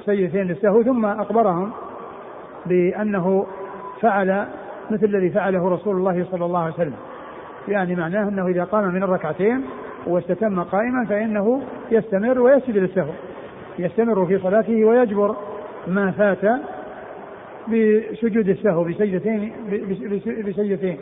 [0.05, 1.71] سجدتين للسهو ثم أخبرهم
[2.65, 3.45] بأنه
[4.01, 4.45] فعل
[4.91, 6.95] مثل الذي فعله رسول الله صلى الله عليه وسلم.
[7.67, 9.65] يعني معناه أنه إذا قام من الركعتين
[10.07, 13.11] واستتم قائما فإنه يستمر ويسجد للسهو.
[13.79, 15.35] يستمر في صلاته ويجبر
[15.87, 16.61] ما فات
[17.67, 19.51] بسجود السهو بسجدتين
[20.47, 20.97] بسجدتين.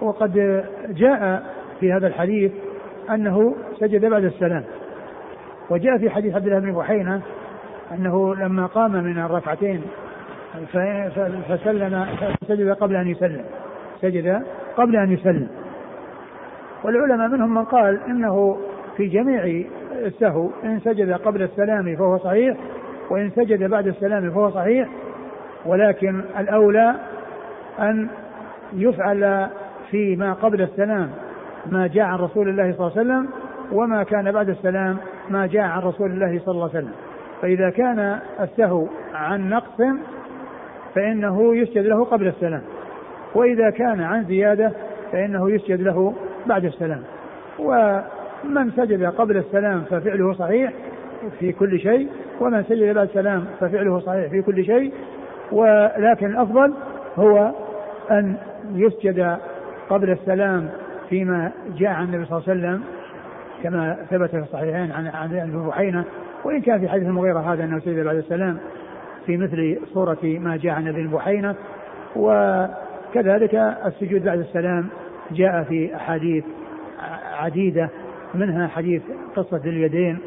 [0.00, 1.42] وقد جاء
[1.80, 2.52] في هذا الحديث
[3.10, 4.64] أنه سجد بعد السلام.
[5.70, 7.22] وجاء في حديث عبد الله بن بحينه
[7.92, 9.82] أنه لما قام من الركعتين
[11.48, 12.06] فسلم
[12.40, 13.44] فسجد قبل أن يسلم.
[14.00, 14.42] سجد
[14.76, 15.48] قبل أن يسلم.
[16.84, 18.58] والعلماء منهم من قال إنه
[18.96, 22.56] في جميع السهو إن سجد قبل السلام فهو صحيح
[23.10, 24.88] وإن سجد بعد السلام فهو صحيح
[25.66, 26.94] ولكن الأولى
[27.80, 28.08] أن
[28.72, 29.48] يفعل
[29.90, 31.10] فيما قبل السلام
[31.66, 33.28] ما جاء عن رسول الله صلى الله عليه وسلم
[33.72, 34.96] وما كان بعد السلام
[35.30, 36.92] ما جاء عن رسول الله صلى الله عليه وسلم.
[37.42, 39.82] فإذا كان السهو عن نقص
[40.94, 42.62] فإنه يسجد له قبل السلام.
[43.34, 44.72] وإذا كان عن زيادة
[45.12, 46.14] فإنه يسجد له
[46.46, 47.02] بعد السلام.
[47.58, 50.72] ومن سجد قبل السلام ففعله صحيح
[51.38, 52.08] في كل شيء
[52.40, 54.92] ومن سجد بعد السلام ففعله صحيح في كل شيء
[55.52, 56.74] ولكن الأفضل
[57.16, 57.52] هو
[58.10, 58.36] أن
[58.74, 59.38] يسجد
[59.90, 60.68] قبل السلام
[61.08, 62.82] فيما جاء عن النبي صلى الله عليه وسلم
[63.62, 66.04] كما ثبت في الصحيحين عن عن ابن بحينة
[66.44, 68.58] وإن كان في حديث المغيرة هذا انه سجد بعد السلام
[69.26, 71.54] في مثل صورة ما جاء عن ابن بحينة
[72.16, 73.54] وكذلك
[73.86, 74.88] السجود بعد السلام
[75.30, 76.44] جاء في أحاديث
[77.38, 77.88] عديدة
[78.34, 79.02] منها حديث
[79.36, 80.18] قصة اليدين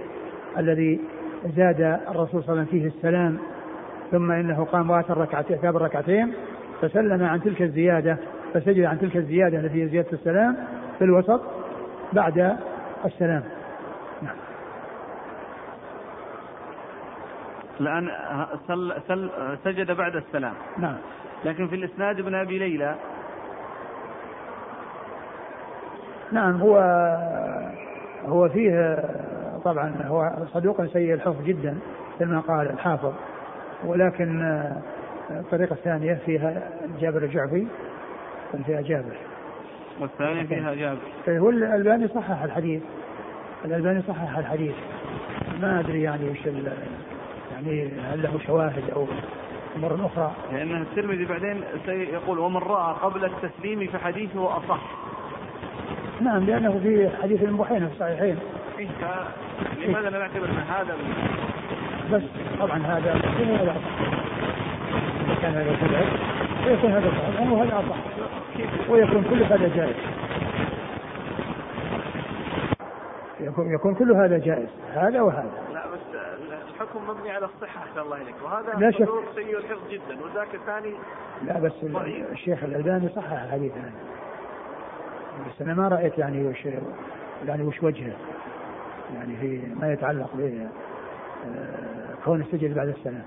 [0.57, 0.99] الذي
[1.55, 3.37] زاد الرسول صلى الله عليه وسلم فيه السلام
[4.11, 6.33] ثم إنه قام وآتى الركعتين ثاب الركعتين
[6.81, 8.17] فسلم عن تلك الزيادة
[8.53, 10.57] فسجد عن تلك الزيادة التي هي زيادة السلام
[10.97, 11.41] في الوسط
[12.13, 12.57] بعد
[13.05, 13.43] السلام.
[14.21, 14.35] نعم.
[17.79, 18.09] الآن
[18.67, 19.29] سل سل
[19.63, 20.53] سجد بعد السلام.
[20.77, 20.97] نعم.
[21.45, 22.95] لكن في الإسناد ابن أبي ليلى
[26.31, 26.77] نعم هو
[28.25, 29.03] هو فيه
[29.63, 31.77] طبعا هو صدوق سيء الحفظ جدا
[32.19, 33.13] كما قال الحافظ.
[33.85, 34.41] ولكن
[35.29, 36.69] الطريقة الثانية فيها
[37.01, 37.67] جابر الجعفي
[38.65, 39.15] فيها جابر.
[39.99, 40.99] والثانية فيها جابر.
[41.29, 42.81] هو الألباني صحح الحديث.
[43.65, 44.75] الألباني صحح الحديث.
[45.61, 46.45] ما أدري يعني وش
[47.53, 49.07] يعني هل له شواهد أو
[49.75, 54.81] امور أخرى؟ لأن الترمذي بعدين سيقول ومن رأى قبل التسليم فحديثه أصح.
[56.21, 58.37] نعم لأنه في حديث المبحين في الصحيحين
[58.79, 58.87] إيه
[59.87, 60.95] لماذا لا نعتبر هذا
[62.11, 62.21] بس
[62.59, 64.01] طبعا هذا هذا اصح
[65.21, 66.19] إذا كان هذا كذلك
[66.63, 67.51] فيكون هذا صحيح.
[67.51, 67.97] وهذا اصح
[68.89, 69.95] ويكون كل هذا جائز.
[73.39, 74.69] يكون يكون كل هذا جائز.
[74.93, 75.51] هذا وهذا.
[75.73, 75.99] لا بس
[76.73, 78.35] الحكم مبني على الصحة أحسن الله إليك.
[78.43, 79.09] وهذا لا شك.
[79.35, 80.93] سيء الحفظ جدا وذاك الثاني
[81.45, 81.71] لا بس
[82.31, 83.91] الشيخ الألباني صحح الحديث هذا.
[85.47, 86.67] بس أنا ما رأيت يعني وش
[87.47, 88.13] يعني وش وجهه.
[89.15, 90.67] يعني في ما يتعلق ب
[92.21, 93.21] آه، كون السجد بعد السلام.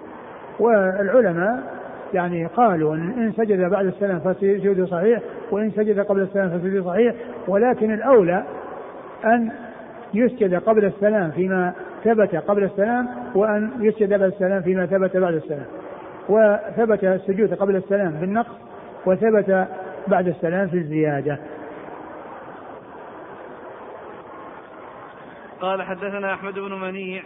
[0.61, 1.75] والعلماء
[2.15, 5.21] يعني قالوا ان إن سجد بعد السلام فسجوده صحيح
[5.51, 7.15] وإن سجد قبل السلام فسجوده صحيح.
[7.49, 8.45] ولكن الأولى
[9.25, 9.53] أن
[10.15, 11.73] يسجد قبل السلام فيما
[12.05, 15.67] ثبت قبل السلام وأن يسجد بعد السلام فيما ثبت بعد السلام.
[16.29, 18.57] وثبت السجود قبل السلام بالنقص
[19.07, 19.69] وثبت
[20.09, 21.39] بعد السلام في الزيادة.
[25.61, 27.23] قال حدثنا أحمد بن منيع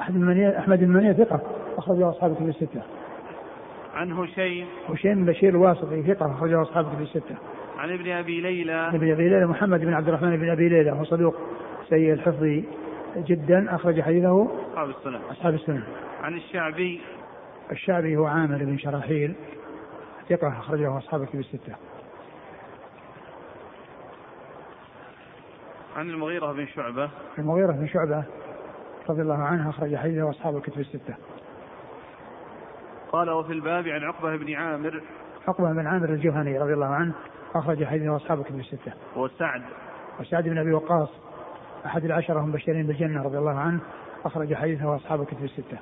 [0.00, 1.40] أحمد بن منيع أحمد بن منيع ثقة
[1.78, 2.82] أخرجه أصحاب كتب الستة.
[3.94, 4.66] عن هشيم.
[4.88, 7.34] هشيم بشير الواسطي ثقة أخرجه أصحاب كتب الستة.
[7.78, 8.88] عن ابن أبي ليلى.
[8.88, 11.36] ابن أبي ليلى محمد بن عبد الرحمن بن أبي ليلى هو صدوق
[11.88, 12.62] سيء الحفظ
[13.16, 14.48] جدا أخرج حديثه.
[14.72, 15.20] أصحاب السنة.
[15.30, 15.82] أصحاب السنة.
[16.22, 17.00] عن الشعبي.
[17.72, 19.34] الشعبي هو عامر بن شراحيل
[20.28, 21.72] ثقة أخرجه أصحاب الكتب الستة.
[25.96, 27.10] عن المغيرة بن شعبة.
[27.38, 28.24] المغيرة بن شعبة
[29.10, 31.14] رضي الله عنه أخرج حديثه أصحاب الكتب الستة
[33.12, 35.02] قال وفي الباب عن عقبة بن عامر
[35.48, 37.12] عقبة بن عامر الجهني رضي الله عنه
[37.54, 39.62] أخرج حديثه أصحاب الكتب الستة وسعد
[40.20, 41.08] وسعد بن أبي وقاص
[41.86, 43.80] أحد العشرة المبشرين بالجنة رضي الله عنه
[44.24, 45.78] أخرج حديثه أصحاب الكتب الستة.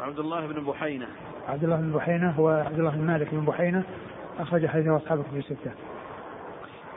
[0.00, 1.06] عبد الله بن بحينة.
[1.48, 3.84] عبد الله بن بحينة هو عبد الله بن مالك بن بحينة
[4.38, 5.72] أخرج حديثه أصحاب الكتب الستة.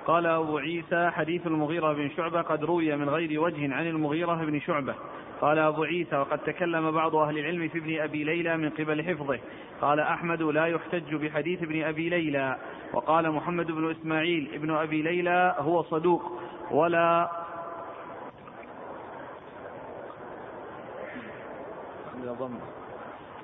[0.05, 4.59] قال أبو عيسى حديث المغيرة بن شعبة قد روي من غير وجه عن المغيرة بن
[4.59, 4.95] شعبة
[5.43, 9.39] قال أبو عيسى وقد تكلم بعض أهل العلم في ابن أبي ليلى من قبل حفظه.
[9.81, 12.57] قال أحمد لا يحتج بحديث ابن أبي ليلى.
[12.93, 16.41] وقال محمد بن إسماعيل ابن أبي ليلى هو صدوق
[16.71, 17.31] ولا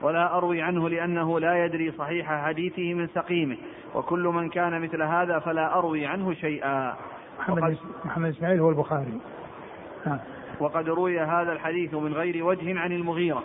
[0.02, 3.58] ولا أروي عنه لأنه لا يدري صحيح حديثه من سقيمه.
[3.96, 6.96] وكل من كان مثل هذا فلا أروي عنه شيئا.
[7.40, 9.20] محمد, محمد إسماعيل هو البخاري.
[10.06, 10.39] ها.
[10.60, 13.44] وقد روي هذا الحديث من غير وجه عن المغيرة.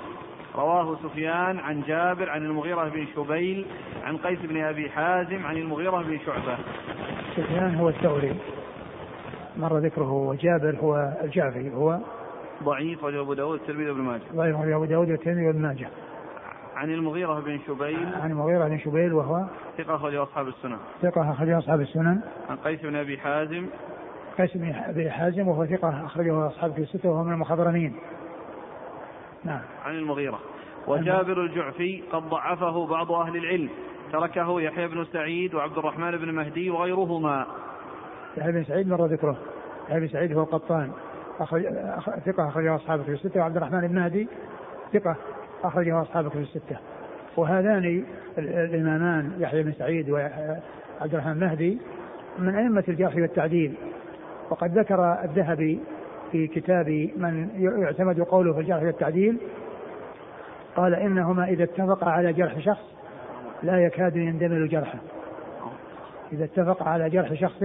[0.57, 3.67] رواه سفيان عن جابر عن المغيرة بن شبيل
[4.05, 6.59] عن قيس بن أبي حازم عن المغيرة بن شعبة.
[7.37, 8.37] سفيان هو الثوري.
[9.57, 11.99] مر ذكره وجابر هو الجعفي هو
[12.63, 14.23] ضعيف وجه أبو داود الترمذي وابن ماجه.
[14.35, 15.89] ضعيف وجه أبو داود والترمذي وابن ماجه.
[16.77, 18.09] عن المغيرة بن شبيل.
[18.23, 19.45] عن المغيرة بن شبيل وهو
[19.79, 20.79] ثقة أخرجه أصحاب السنن.
[21.03, 22.21] ثقة أخرجه أصحاب السنن.
[22.51, 23.67] عن قيس بن أبي حازم.
[24.39, 27.97] قيس بن أبي حازم وهو ثقة أخرجه أصحاب الستة وهو من المخضرمين.
[29.45, 29.61] نعم.
[29.85, 30.39] عن المغيرة.
[30.87, 33.69] وجابر الجعفي قد ضعفه بعض أهل العلم.
[34.13, 37.47] تركه يحيى بن سعيد وعبد الرحمن بن مهدي وغيرهما.
[38.37, 39.37] يحيى بن سعيد مر ذكره.
[39.89, 40.93] يحيى بن سعيد هو القطان
[41.41, 41.63] أخرج
[42.27, 44.29] ثقة أخرجه أصحاب في الستة وعبد الرحمن بن مهدي
[44.93, 45.17] ثقة
[45.65, 46.77] أخرجه أصحاب في الستة.
[47.37, 48.05] وهذان
[48.39, 51.79] الإمامان يحيى بن سعيد وعبد الرحمن مهدي
[52.39, 53.75] من أئمة الجرح والتعديل.
[54.51, 55.81] وقد ذكر الذهبي
[56.33, 57.49] في كتاب من
[57.83, 59.39] يعتمد قوله في الجرح والتعديل
[60.77, 62.95] قال إنهما إذا اتفقا على جرح شخص
[63.63, 64.99] لا يكاد يندمل جرحه.
[66.33, 67.65] إذا اتفق على جرح شخص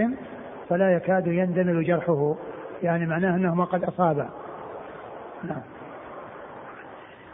[0.69, 2.35] فلا يكاد يندمل جرحه
[2.83, 4.29] يعني معناه أنهما قد أصابا.
[5.43, 5.61] نعم.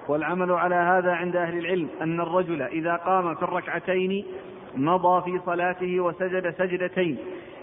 [0.07, 4.25] والعمل على هذا عند أهل العلم أن الرجل إذا قام في الركعتين
[4.75, 7.17] مضى في صلاته وسجد سجدتين.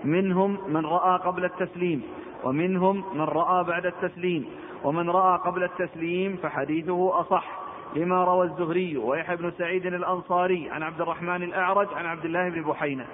[0.04, 2.02] منهم من رأى قبل التسليم
[2.44, 4.46] ومنهم من رأى بعد التسليم
[4.84, 7.62] ومن رأى قبل التسليم فحديثه أصح
[7.96, 12.62] لما روى الزهري ويحيى بن سعيد الأنصاري عن عبد الرحمن الأعرج عن عبد الله بن
[12.62, 13.06] بحينة.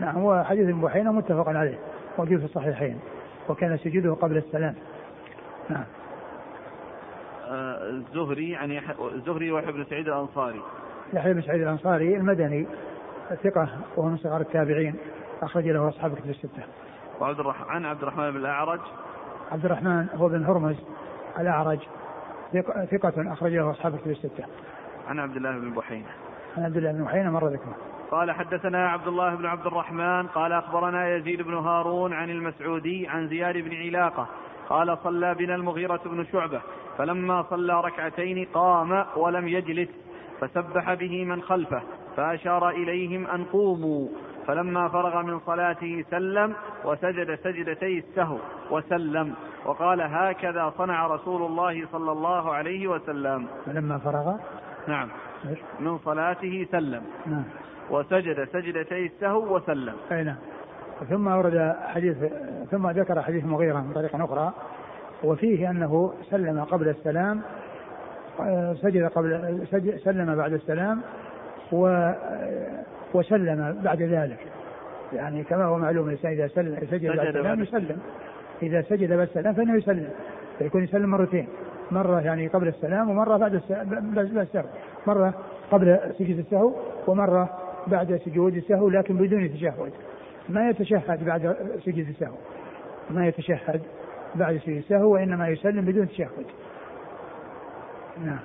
[0.00, 1.78] نعم هو حديث ابن بحينة متفق عليه
[2.18, 3.00] موجود في الصحيحين
[3.48, 4.74] وكان سجوده قبل السلام.
[5.70, 5.84] نعم.
[7.48, 8.80] آه، الزهري عن
[9.14, 10.60] الزهري ويحيى بن سعيد الأنصاري.
[11.12, 12.66] يحيى بن سعيد الأنصاري المدني
[13.42, 14.94] ثقة وهو من صغار التابعين.
[15.42, 16.62] أخرج له أصحاب كتب الستة.
[17.20, 18.80] وعبد الرحمن عن عبد الرحمن بن الأعرج
[19.52, 20.76] عبد الرحمن هو بن هرمز
[21.38, 21.78] الأعرج
[22.90, 24.44] ثقة أخرج له أصحاب كتب الستة.
[25.08, 26.10] عن عبد الله بن بحينة.
[26.56, 27.76] عن عبد الله بن بحينة مر ذكره.
[28.10, 33.28] قال حدثنا عبد الله بن عبد الرحمن قال أخبرنا يزيد بن هارون عن المسعودي عن
[33.28, 34.28] زياد بن علاقة
[34.68, 36.60] قال صلى بنا المغيرة بن شعبة
[36.98, 39.88] فلما صلى ركعتين قام ولم يجلس
[40.40, 41.82] فسبح به من خلفه
[42.16, 44.08] فأشار إليهم أن قوموا
[44.46, 48.38] فلما فرغ من صلاته سلم وسجد سجدتي السهو
[48.70, 49.34] وسلم
[49.66, 53.46] وقال هكذا صنع رسول الله صلى الله عليه وسلم.
[53.66, 54.36] فلما فرغ؟
[54.88, 55.08] نعم.
[55.80, 57.02] من صلاته سلم.
[57.26, 57.44] نعم.
[57.90, 59.94] وسجد سجدتي السهو وسلم.
[60.12, 60.36] أي نعم.
[61.08, 62.16] ثم ورد حديث
[62.70, 64.52] ثم ذكر حديث مغيرة من طريق أخرى
[65.24, 67.42] وفيه أنه سلم قبل السلام
[68.74, 71.00] سجد قبل سجد سلم بعد السلام
[71.72, 72.12] و
[73.14, 74.38] وسلم بعد ذلك.
[75.12, 77.26] يعني كما هو معلوم الإنسان إذا سلم سجد بعد.
[77.26, 77.98] السلام يسلم.
[78.62, 80.08] إذا سجد بعد السلام فإنه يسلم.
[80.58, 81.48] فيكون يسلم مرتين.
[81.90, 84.14] مرة يعني قبل السلام ومرة بعد السلام
[85.06, 85.34] مرة
[85.70, 86.72] قبل سجود السهو
[87.06, 89.92] ومرة بعد سجود السهو لكن بدون تشهد.
[90.48, 92.34] ما يتشهد بعد سجود السهو.
[93.10, 93.82] ما يتشهد
[94.34, 96.46] بعد سجود السهو وإنما يسلم بدون تشهد.
[98.24, 98.38] نعم.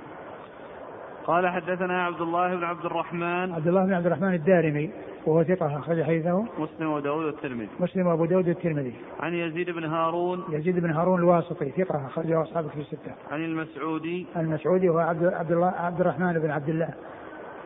[1.28, 3.54] قال حدثنا عبد الله بن عبد الرحمن.
[3.54, 4.92] عبد الله بن عبد الرحمن الدارمي
[5.26, 6.46] وهو ثقة أخرج حديثه.
[6.60, 7.70] مسلم وداود والترمذي.
[7.80, 8.94] مسلم وأبو داود والترمذي.
[9.20, 10.44] عن يزيد بن هارون.
[10.50, 13.12] يزيد بن هارون الواسطي ثقة أخرجه أصحابه في الستة.
[13.32, 14.28] عن المسعودي.
[14.38, 16.90] المسعودي هو عبد عبد الله عبد الرحمن بن عبد الله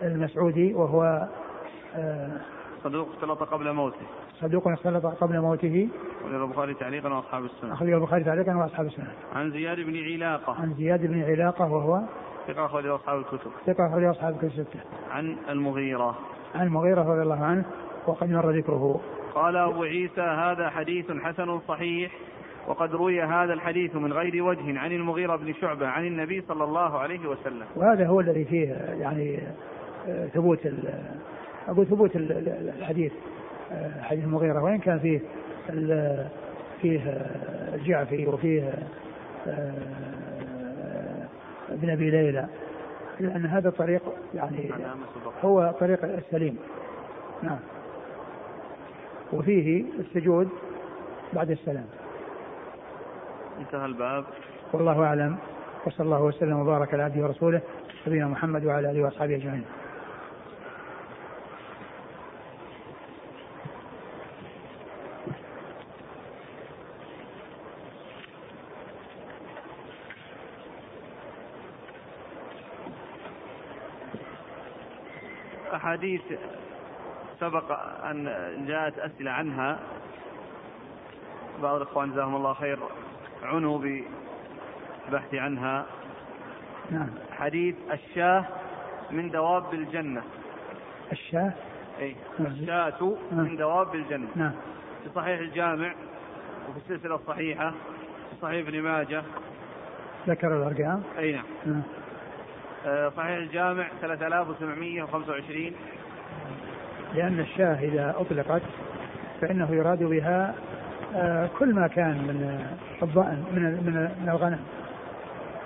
[0.01, 1.27] المسعودي وهو
[1.95, 2.29] آه
[2.83, 4.05] صدوق اختلط قبل موته.
[4.39, 5.89] صدوق اختلط قبل موته.
[6.25, 7.73] أخرجه البخاري تعليقا وأصحاب السنة.
[7.73, 9.11] أخرجه البخاري تعليقا وأصحاب السنة.
[9.35, 10.61] عن زياد بن علاقة.
[10.61, 12.01] عن زياد بن علاقة وهو
[12.47, 13.51] ثقة أخرجه أصحاب الكتب.
[13.65, 14.47] ثقة أخرجه أصحاب الكتب.
[14.47, 14.79] الستة
[15.11, 16.17] عن المغيرة.
[16.55, 17.65] عن المغيرة رضي الله عنه
[18.07, 19.01] وقد مر ذكره.
[19.35, 22.11] قال أبو عيسى هذا حديث حسن صحيح
[22.67, 26.99] وقد روي هذا الحديث من غير وجه عن المغيرة بن شعبة عن النبي صلى الله
[26.99, 27.65] عليه وسلم.
[27.75, 28.67] وهذا هو الذي فيه
[28.99, 29.39] يعني
[30.33, 30.59] ثبوت
[31.67, 33.11] أقول ثبوت الحديث
[34.01, 34.63] حديث المغيرة.
[34.63, 35.19] وإن كان فيه
[36.81, 36.99] فيه
[37.73, 38.73] الجعفي وفيه
[41.71, 42.45] ابن أبي ليلى.
[43.19, 44.01] لأن هذا الطريق
[44.33, 44.71] يعني
[45.45, 46.57] هو طريق السليم.
[47.43, 47.59] نعم.
[49.33, 50.49] وفيه السجود
[51.33, 51.85] بعد السلام.
[53.59, 54.25] انتهى الباب.
[54.73, 55.37] والله أعلم.
[55.85, 57.61] وصلى الله وسلم وبارك على عبده ورسوله
[58.07, 59.63] نبينا محمد وعلى آله وأصحابه أجمعين.
[75.73, 76.21] أحاديث
[77.39, 77.71] سبق
[78.05, 78.25] أن
[78.67, 79.79] جاءت أسئلة عنها.
[81.61, 82.79] بعض الإخوان جزاهم الله خير
[83.43, 85.85] عنوا بالبحث عنها.
[86.91, 87.09] نعم.
[87.31, 88.45] حديث الشاة
[89.11, 90.21] من دواب الجنة.
[91.11, 91.53] الشاة؟
[91.99, 92.51] أي نعم.
[92.51, 93.45] الشاة نعم.
[93.45, 94.27] من دواب الجنة.
[94.35, 94.51] نعم.
[95.03, 95.93] في صحيح الجامع
[96.69, 97.71] وفي السلسلة الصحيحة
[98.29, 99.23] في صحيح ابن ماجه.
[100.27, 101.81] ذكر الأرقام؟ أي نعم, نعم.
[102.85, 105.71] آه، صحيح الجامع 3725
[107.15, 108.61] لأن الشاة إذا أطلقت
[109.41, 110.55] فإنه يراد بها
[111.15, 112.65] آه، كل ما كان من
[113.03, 113.63] الضأن من
[114.21, 114.59] من الغنم.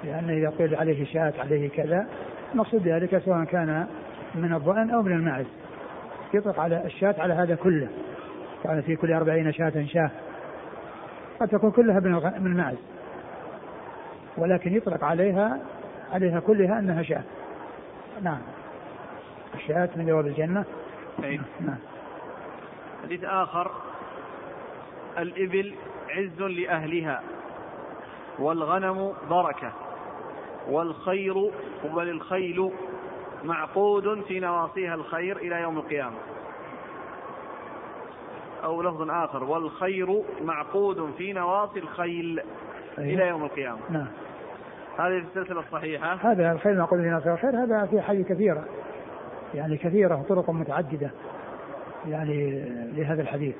[0.04, 2.08] لأن إذا قيل عليه شاة عليه كذا
[2.54, 3.88] المقصود ذلك سواء كان
[4.36, 5.46] من الضأن أو من الماعز
[6.34, 7.88] يطلق على الشاة على هذا كله.
[8.68, 10.12] قال في كل أربعين شاة شاة.
[11.40, 12.00] قد تكون كلها
[12.40, 12.78] من الماعز
[14.38, 15.60] ولكن يطلق عليها
[16.12, 17.24] عليها كلها أنها شاة.
[18.22, 18.42] نعم.
[19.56, 20.66] الشاة من جواب الجنة.
[21.24, 21.40] أي.
[21.60, 21.78] نعم.
[23.04, 23.72] حديث آخر.
[25.18, 25.76] الإبل
[26.10, 27.22] عز لأهلها
[28.40, 29.72] والغنم بركة
[30.70, 31.52] والخير
[31.84, 32.72] بل الخيل
[33.44, 36.18] معقود في نواصيها الخير إلى يوم القيامة.
[38.64, 42.40] أو لفظ آخر والخير معقود في نواصي الخيل
[43.00, 43.16] أيه.
[43.16, 43.80] إلى يوم القيامة.
[43.90, 44.08] نعم.
[44.98, 46.14] هذه في السلسلة الصحيحة.
[46.14, 48.66] هذا الخير معقول في نواصي الخير هذا في حي كثيرة.
[49.54, 51.12] يعني كثيرة وطرق متعددة
[52.08, 52.64] يعني
[52.96, 53.56] لهذا الحديث.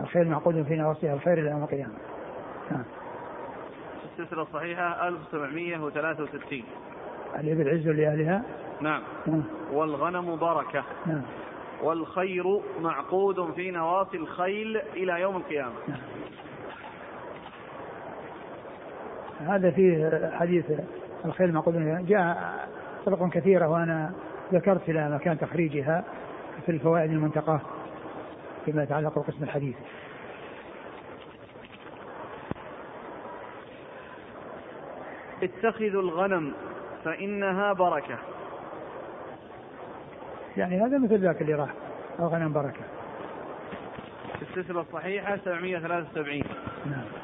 [0.00, 1.94] الخير معقود في نواصيها الخير إلى يوم القيامة.
[2.70, 2.84] نعم.
[4.12, 6.64] السلسلة الصحيحة 1763
[7.40, 8.42] الإبل عز لأهلها.
[8.80, 9.02] نعم.
[9.26, 9.42] نعم.
[9.72, 11.22] والغنم بركة نعم.
[11.82, 15.72] والخير معقود في نواصي الخيل إلى يوم القيامة.
[15.88, 15.98] نعم.
[19.48, 20.64] هذا فيه حديث
[21.24, 22.54] الخيل معقود جاء
[23.06, 24.12] طرق كثيرة وأنا
[24.52, 26.04] ذكرت إلى مكان تخريجها
[26.66, 27.60] في الفوائد المنتقاة
[28.64, 29.76] فيما يتعلق بقسم الحديث.
[35.42, 36.52] اتخذوا الغنم
[37.04, 38.18] فإنها بركة.
[40.56, 41.70] يعني هذا مثل ذاك اللي راح
[42.20, 42.84] الغنم بركة.
[44.42, 46.42] السلسلة الصحيحة 773
[46.86, 47.23] نعم.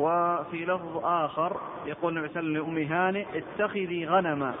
[0.00, 4.54] وفي لفظ آخر يقول النبي صلى الله عليه وسلم لأم هانئ اتخذي غنما.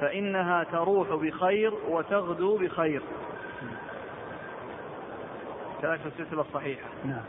[0.00, 3.02] فإنها تروح بخير وتغدو بخير.
[5.82, 6.88] كذلك في السلسلة الصحيحة.
[7.04, 7.24] نعم.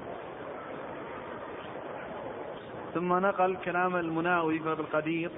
[2.93, 5.31] ثم نقل كلام المناوي في القدير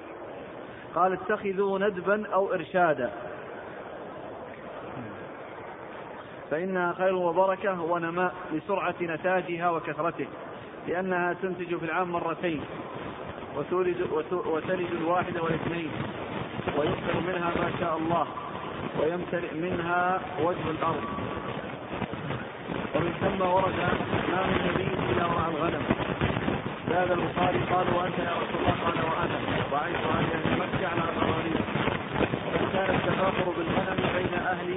[0.95, 3.11] قال اتخذوا ندبا أو إرشادا.
[6.51, 10.27] فإنها خير وبركة ونماء لسرعة نتاجها وكثرته.
[10.87, 12.61] لأنها تنتج في العام مرتين
[13.57, 15.91] وتولد وتلد الواحد والاثنين
[16.77, 18.27] ويكثر منها ما شاء الله
[18.99, 21.03] ويمتلئ منها وجه الأرض.
[22.95, 23.79] ومن ثم ورد
[24.31, 25.85] ما من نبي إلا ورعى الغنم.
[26.89, 29.39] زاد البخاري قال وأنت يا رسول الله؟ قال وأنا.
[29.71, 31.65] رأيت أهل مكة على قراريط
[32.73, 34.69] كان التفاخر بالغنم بين أهل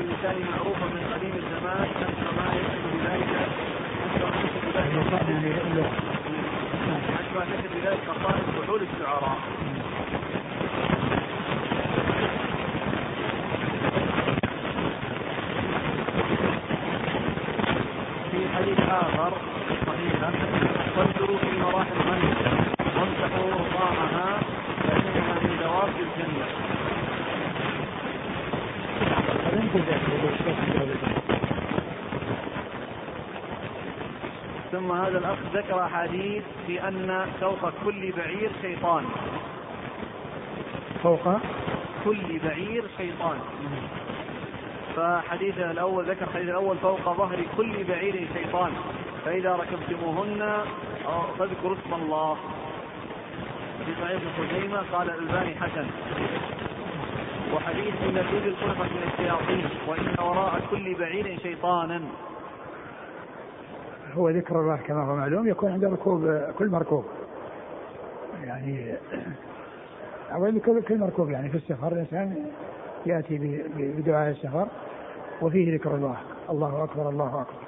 [0.00, 3.30] اللسان معروفا من قديم الزمان نفس ما يشهد بذلك.
[7.20, 9.38] أشبه تشهد بذلك قصائد فحول الشعراء
[18.30, 19.32] في حديث آخر
[19.86, 20.30] صحيحا
[20.98, 22.34] وانظروا في مراحل الغنم
[22.96, 24.40] وامسحوا رضاعها
[24.88, 26.46] فإنها من دواب الجنة
[34.72, 39.04] ثم هذا الأخ ذكر أحاديث في أن فوق كل بعير شيطان.
[41.02, 41.26] فوق
[42.04, 43.38] كل بعير شيطان.
[44.96, 48.72] فحديث الأول ذكر الحديث الأول فوق ظهر كل بعير شيطان.
[49.24, 50.64] فإذا ركبتموهن
[51.38, 52.36] فاذكروا اسم الله.
[53.86, 55.86] في صحيح ابن خزيمة قال الألباني حسن.
[57.54, 62.00] وحديث إن الإبل خلقت من الشياطين وإن وراء كل بعير شيطانا.
[64.16, 67.04] هو ذكر الله كما هو معلوم يكون عند ركوب كل مركوب.
[68.44, 68.94] يعني
[70.34, 72.50] أو كل كل مركوب يعني في السفر الإنسان
[73.06, 74.68] يأتي بدعاء السفر
[75.42, 76.16] وفيه ذكر الله
[76.50, 77.66] الله أكبر الله أكبر.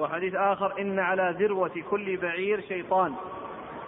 [0.00, 3.12] وحديث آخر إن على ذروة كل بعير شيطان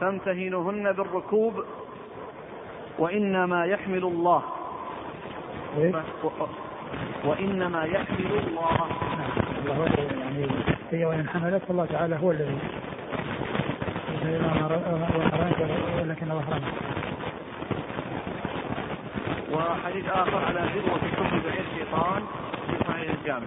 [0.01, 1.65] فامتهنهن بالركوب
[2.99, 4.43] وإنما يحمل الله.
[5.77, 6.03] إيه؟
[7.25, 9.10] وإنما يحمل الله.
[9.61, 9.89] الله
[10.21, 10.47] يعني
[10.91, 12.59] هي وإن حملت فالله تعالى هو الذي
[15.99, 16.73] ولكن الله رمى
[19.53, 22.23] وحديث آخر على ذروة كل بعير شيطان
[22.67, 23.47] في صحيح الجامع.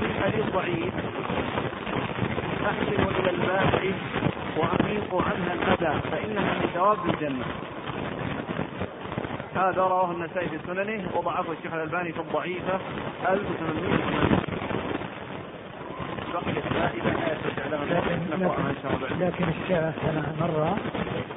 [0.00, 0.94] في حديث ضعيف
[2.66, 3.92] أحسنوا إلى البائع
[4.56, 7.44] وأميقوا عنها الأذى فإنها من ثواب الجنة.
[9.58, 12.80] هذا رواه النسائي في سننه وضعفه الشيخ الألباني في الضعيفة
[13.28, 14.48] 1880
[16.32, 17.10] بقيت فائدة
[17.96, 20.78] لكن لكن الشاة كما مر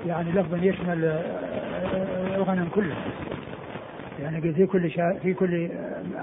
[0.06, 2.96] يعني لفظا يشمل آه، الغنم كله
[4.20, 4.90] يعني في كل
[5.22, 5.72] في كل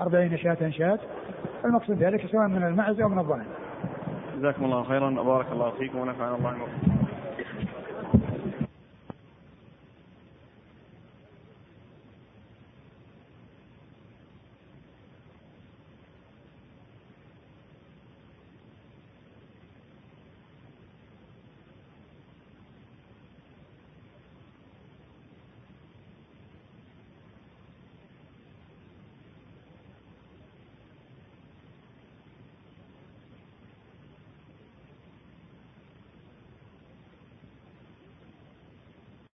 [0.01, 0.99] أربعين شاة شاة
[1.65, 3.47] المقصود ذلك سواء من المعز أو من الضأن
[4.39, 6.98] جزاكم الله خيرا وبارك الله فيكم ونفعنا الله بكم